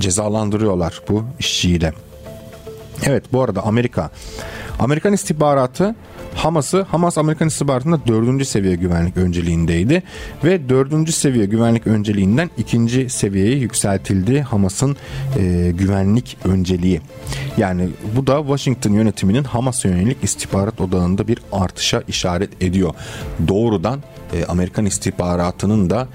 cezalandırıyorlar 0.00 1.00
bu 1.08 1.24
işçiyi 1.38 1.80
de. 1.80 1.92
Evet 3.06 3.24
bu 3.32 3.42
arada 3.42 3.62
Amerika 3.62 4.10
Amerikan 4.78 5.12
istihbaratı 5.12 5.94
Hamas'ı 6.34 6.82
Hamas 6.82 7.18
Amerikan 7.18 7.48
istihbaratında 7.48 8.00
dördüncü 8.06 8.44
seviye 8.44 8.74
güvenlik 8.74 9.16
önceliğindeydi 9.16 10.02
ve 10.44 10.68
dördüncü 10.68 11.12
seviye 11.12 11.46
güvenlik 11.46 11.86
önceliğinden 11.86 12.50
ikinci 12.58 13.10
seviyeye 13.10 13.56
yükseltildi 13.56 14.42
Hamas'ın 14.42 14.96
e, 15.38 15.72
güvenlik 15.74 16.36
önceliği. 16.44 17.00
Yani 17.56 17.88
bu 18.16 18.26
da 18.26 18.38
Washington 18.40 18.92
yönetiminin 18.92 19.44
Hamas'a 19.44 19.88
yönelik 19.88 20.24
istihbarat 20.24 20.80
odağında 20.80 21.28
bir 21.28 21.38
artışa 21.52 22.02
işaret 22.08 22.62
ediyor. 22.62 22.94
Doğrudan 23.48 24.00
e, 24.32 24.44
Amerikan 24.44 24.86
istihbaratının 24.86 25.90
da 25.90 26.08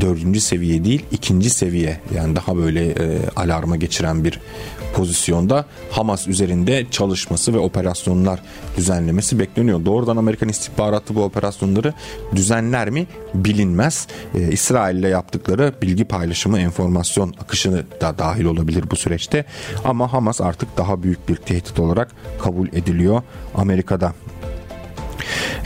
dördüncü 0.00 0.40
seviye 0.40 0.84
değil 0.84 1.04
ikinci 1.12 1.50
seviye 1.50 2.00
yani 2.14 2.36
daha 2.36 2.56
böyle 2.56 2.86
e, 2.86 3.18
alarma 3.36 3.76
geçiren 3.76 4.24
bir 4.24 4.40
pozisyonda 4.94 5.64
Hamas 5.90 6.28
üzerinde 6.28 6.86
çalışması 6.90 7.54
ve 7.54 7.58
operasyonlar 7.58 8.42
düzenlemesi 8.76 9.38
bekleniyor. 9.38 9.84
Doğrudan 9.84 10.16
Amerikan 10.16 10.48
istihbaratı 10.48 11.14
bu 11.14 11.22
operasyonları 11.22 11.94
düzenler 12.36 12.90
mi 12.90 13.06
bilinmez. 13.34 14.06
Ee, 14.34 14.52
İsrail 14.52 14.96
ile 14.96 15.08
yaptıkları 15.08 15.72
bilgi 15.82 16.04
paylaşımı, 16.04 16.58
enformasyon 16.58 17.34
akışını 17.40 17.84
da 18.00 18.18
dahil 18.18 18.44
olabilir 18.44 18.84
bu 18.90 18.96
süreçte. 18.96 19.44
Ama 19.84 20.12
Hamas 20.12 20.40
artık 20.40 20.76
daha 20.76 21.02
büyük 21.02 21.28
bir 21.28 21.36
tehdit 21.36 21.80
olarak 21.80 22.12
kabul 22.38 22.68
ediliyor 22.68 23.22
Amerika'da. 23.54 24.12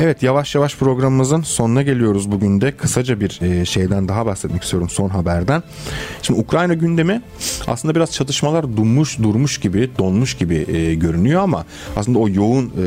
Evet 0.01 0.23
yavaş 0.23 0.55
yavaş 0.55 0.77
programımızın 0.77 1.43
sonuna 1.43 1.83
geliyoruz 1.83 2.31
bugün 2.31 2.61
de. 2.61 2.73
Kısaca 2.73 3.21
bir 3.21 3.41
e, 3.43 3.65
şeyden 3.65 4.09
daha 4.09 4.27
bahsetmek 4.27 4.63
istiyorum 4.63 4.89
son 4.89 5.09
haberden. 5.09 5.63
Şimdi 6.23 6.41
Ukrayna 6.41 6.75
gündemi 6.75 7.23
aslında 7.67 7.95
biraz 7.95 8.13
çatışmalar 8.13 8.77
durmuş 8.77 9.19
durmuş 9.19 9.59
gibi 9.59 9.91
donmuş 9.99 10.35
gibi 10.35 10.67
e, 10.77 10.95
görünüyor 10.95 11.43
ama 11.43 11.65
aslında 11.97 12.19
o 12.19 12.29
yoğun 12.29 12.67
e, 12.67 12.87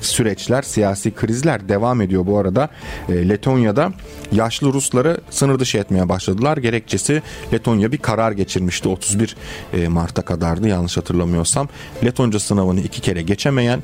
süreçler 0.00 0.62
siyasi 0.62 1.10
krizler 1.10 1.68
devam 1.68 2.00
ediyor 2.00 2.26
bu 2.26 2.38
arada. 2.38 2.68
Letonya'da 3.08 3.92
yaşlı 4.32 4.72
Rusları 4.72 5.20
sınır 5.30 5.58
dışı 5.58 5.78
etmeye 5.78 6.08
başladılar. 6.08 6.56
Gerekçesi 6.56 7.22
Letonya 7.52 7.92
bir 7.92 7.98
karar 7.98 8.32
geçirmişti 8.32 8.88
31 8.88 9.36
e, 9.72 9.88
Mart'a 9.88 10.22
kadardı 10.22 10.68
yanlış 10.68 10.96
hatırlamıyorsam. 10.96 11.68
Letonca 12.04 12.38
sınavını 12.38 12.80
iki 12.80 13.00
kere 13.00 13.22
geçemeyen 13.22 13.82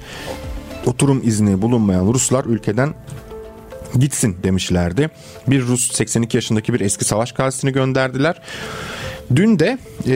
oturum 0.86 1.20
izni 1.24 1.62
bulunmayan 1.62 2.06
Ruslar 2.06 2.44
ülkeden 2.44 2.94
gitsin 3.98 4.36
demişlerdi. 4.42 5.10
Bir 5.48 5.62
Rus 5.62 5.92
82 5.92 6.36
yaşındaki 6.36 6.74
bir 6.74 6.80
eski 6.80 7.04
savaş 7.04 7.32
gazisini 7.32 7.72
gönderdiler. 7.72 8.42
Dün 9.34 9.58
de 9.58 9.78
e, 10.06 10.14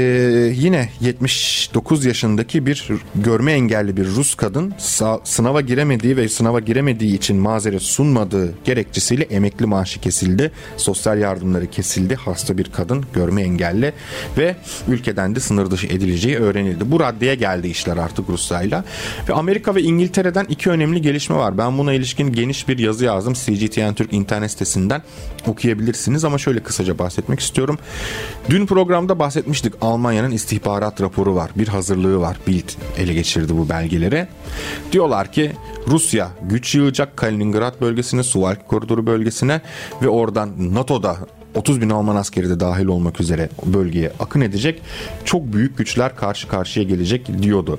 yine 0.57 0.89
79 1.01 2.05
yaşındaki 2.05 2.67
bir 2.67 2.89
görme 3.15 3.53
engelli 3.53 3.97
bir 3.97 4.07
Rus 4.07 4.35
kadın 4.35 4.75
sınava 5.25 5.61
giremediği 5.61 6.17
ve 6.17 6.29
sınava 6.29 6.61
giremediği 6.61 7.17
için 7.17 7.37
mazeret 7.37 7.83
sunmadığı 7.83 8.55
gerekçesiyle 8.65 9.25
emekli 9.25 9.67
maaşı 9.67 10.01
kesildi. 10.01 10.53
Sosyal 10.77 11.19
yardımları 11.19 11.67
kesildi. 11.67 12.15
Hasta 12.15 12.59
bir 12.59 12.65
kadın 12.65 13.05
görme 13.13 13.43
engelli 13.43 13.93
ve 14.39 14.57
ülkeden 14.89 15.35
de 15.35 15.41
sınır 15.41 15.71
dışı 15.71 15.87
edileceği 15.87 16.37
öğrenildi. 16.37 16.91
Bu 16.91 17.01
raddeye 17.01 17.35
geldi 17.35 17.69
işler 17.69 17.97
artık 17.97 18.29
Rusya'yla. 18.29 18.85
Ve 19.29 19.33
Amerika 19.33 19.75
ve 19.75 19.83
İngiltere'den 19.83 20.47
iki 20.49 20.71
önemli 20.71 21.03
gelişme 21.03 21.37
var. 21.37 21.59
Ben 21.59 21.79
buna 21.79 21.93
ilişkin 21.93 22.33
geniş 22.33 22.69
bir 22.69 22.79
yazı 22.79 23.05
yazdım. 23.05 23.33
CGTN 23.33 23.95
Türk 23.95 24.13
internet 24.13 24.51
sitesinden 24.51 25.03
okuyabilirsiniz 25.47 26.25
ama 26.25 26.39
şöyle 26.39 26.61
kısaca 26.61 26.99
bahsetmek 26.99 27.41
istiyorum. 27.41 27.79
Dün 28.51 28.67
programda 29.01 29.19
bahsetmiştik. 29.19 29.75
Almanya'nın 29.81 30.31
istihbarat 30.31 31.01
raporu 31.01 31.35
var. 31.35 31.51
Bir 31.57 31.69
hazırlığı 31.69 32.21
var. 32.21 32.37
Bild 32.47 32.69
ele 32.99 33.15
geçirdi 33.15 33.57
bu 33.57 33.69
belgeleri. 33.69 34.27
Diyorlar 34.93 35.33
ki 35.33 35.53
Rusya 35.87 36.29
güç 36.43 36.75
yığacak 36.75 37.17
Kaliningrad 37.17 37.81
bölgesine, 37.81 38.23
Suvalki 38.23 38.67
koridoru 38.67 39.07
bölgesine 39.07 39.61
ve 40.03 40.09
oradan 40.09 40.75
NATO'da 40.75 41.17
30 41.55 41.81
bin 41.81 41.91
Alman 41.91 42.17
askeri 42.17 42.49
de 42.49 42.61
dahil 42.61 42.87
olmak 42.87 43.21
üzere 43.21 43.49
bölgeye 43.67 44.13
akın 44.21 44.41
edecek. 44.41 44.83
Çok 45.25 45.53
büyük 45.53 45.79
güçler 45.79 46.17
karşı 46.17 46.49
karşıya 46.49 46.85
gelecek 46.85 47.43
diyordu. 47.43 47.79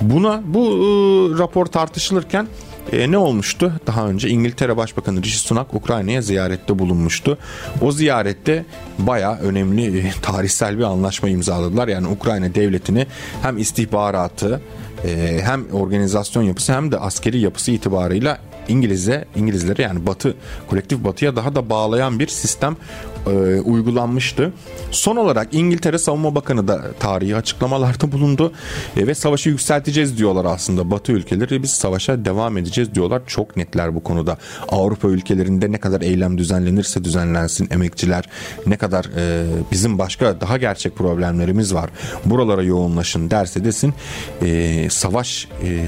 Buna 0.00 0.42
bu 0.46 0.66
e, 0.66 1.38
rapor 1.38 1.66
tartışılırken 1.66 2.46
e, 2.92 3.10
ne 3.10 3.18
olmuştu? 3.18 3.72
Daha 3.86 4.08
önce 4.08 4.28
İngiltere 4.28 4.76
Başbakanı 4.76 5.22
Rishi 5.22 5.38
Sunak 5.38 5.74
Ukrayna'ya 5.74 6.22
ziyarette 6.22 6.78
bulunmuştu. 6.78 7.38
O 7.80 7.92
ziyarette 7.92 8.64
baya 8.98 9.38
önemli 9.38 9.98
e, 9.98 10.10
tarihsel 10.22 10.78
bir 10.78 10.82
anlaşma 10.82 11.28
imzaladılar. 11.28 11.88
Yani 11.88 12.06
Ukrayna 12.06 12.54
devletini 12.54 13.06
hem 13.42 13.58
istihbaratı 13.58 14.60
e, 15.04 15.40
hem 15.42 15.66
organizasyon 15.72 16.42
yapısı 16.42 16.72
hem 16.72 16.92
de 16.92 16.98
askeri 16.98 17.38
yapısı 17.38 17.70
itibarıyla 17.70 18.38
İngiliz'e 18.68 19.24
İngilizlere 19.36 19.82
yani 19.82 20.06
Batı 20.06 20.34
kolektif 20.70 21.04
Batı'ya 21.04 21.36
daha 21.36 21.54
da 21.54 21.70
bağlayan 21.70 22.18
bir 22.18 22.28
sistem 22.28 22.76
e, 23.26 23.60
uygulanmıştı. 23.60 24.52
Son 24.90 25.16
olarak 25.16 25.48
İngiltere 25.52 25.98
Savunma 25.98 26.34
Bakanı 26.34 26.68
da 26.68 26.92
tarihi 27.00 27.36
açıklamalarda 27.36 28.12
bulundu 28.12 28.52
e, 28.96 29.06
ve 29.06 29.14
savaşı 29.14 29.48
yükselteceğiz 29.48 30.18
diyorlar 30.18 30.44
aslında 30.44 30.90
Batı 30.90 31.12
ülkeleri 31.12 31.62
biz 31.62 31.70
savaşa 31.70 32.24
devam 32.24 32.58
edeceğiz 32.58 32.94
diyorlar. 32.94 33.22
Çok 33.26 33.56
netler 33.56 33.94
bu 33.94 34.02
konuda. 34.02 34.38
Avrupa 34.68 35.08
ülkelerinde 35.08 35.72
ne 35.72 35.78
kadar 35.78 36.00
eylem 36.00 36.38
düzenlenirse 36.38 37.04
düzenlensin 37.04 37.68
emekçiler 37.70 38.24
ne 38.66 38.76
kadar 38.76 39.04
e, 39.16 39.44
bizim 39.72 39.98
başka 39.98 40.40
daha 40.40 40.56
gerçek 40.56 40.96
problemlerimiz 40.96 41.74
var. 41.74 41.90
Buralara 42.24 42.62
yoğunlaşın 42.62 43.30
derse 43.30 43.64
desin 43.64 43.94
e, 44.42 44.88
savaş 44.90 45.48
e, 45.62 45.80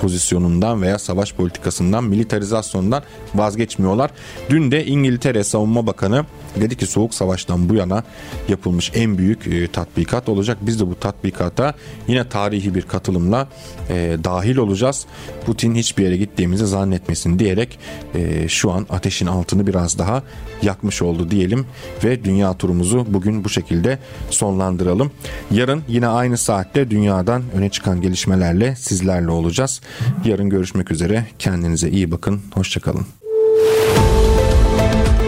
pozisyonundan 0.00 0.82
veya 0.82 0.98
savaş 0.98 1.34
politikasından 1.34 2.04
militarizasyondan 2.04 3.02
vazgeçmiyorlar. 3.34 4.10
Dün 4.50 4.70
de 4.70 4.86
İngiltere 4.86 5.44
Savunma 5.44 5.86
Bakanı 5.86 6.24
dedi 6.60 6.69
ki 6.76 6.86
Soğuk 6.86 7.14
Savaş'tan 7.14 7.68
bu 7.68 7.74
yana 7.74 8.02
yapılmış 8.48 8.92
en 8.94 9.18
büyük 9.18 9.46
e, 9.46 9.68
tatbikat 9.68 10.28
olacak. 10.28 10.58
Biz 10.60 10.80
de 10.80 10.86
bu 10.86 11.00
tatbikata 11.00 11.74
yine 12.08 12.28
tarihi 12.28 12.74
bir 12.74 12.82
katılımla 12.82 13.48
e, 13.90 14.16
dahil 14.24 14.56
olacağız. 14.56 15.06
Putin 15.46 15.74
hiçbir 15.74 16.04
yere 16.04 16.16
gittiğimizi 16.16 16.66
zannetmesin 16.66 17.38
diyerek 17.38 17.78
e, 18.14 18.48
şu 18.48 18.70
an 18.70 18.86
ateşin 18.90 19.26
altını 19.26 19.66
biraz 19.66 19.98
daha 19.98 20.22
yakmış 20.62 21.02
oldu 21.02 21.30
diyelim 21.30 21.66
ve 22.04 22.24
dünya 22.24 22.58
turumuzu 22.58 23.06
bugün 23.08 23.44
bu 23.44 23.48
şekilde 23.48 23.98
sonlandıralım. 24.30 25.10
Yarın 25.50 25.82
yine 25.88 26.06
aynı 26.06 26.38
saatte 26.38 26.90
dünyadan 26.90 27.42
öne 27.54 27.68
çıkan 27.68 28.00
gelişmelerle 28.00 28.76
sizlerle 28.76 29.30
olacağız. 29.30 29.80
Yarın 30.24 30.50
görüşmek 30.50 30.90
üzere. 30.90 31.26
Kendinize 31.38 31.90
iyi 31.90 32.10
bakın. 32.10 32.40
Hoşçakalın. 32.54 33.19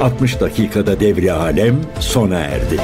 60 0.02 0.40
dakikada 0.40 1.00
devri 1.00 1.32
alem 1.32 1.80
sona 2.00 2.40
erdi. 2.40 2.80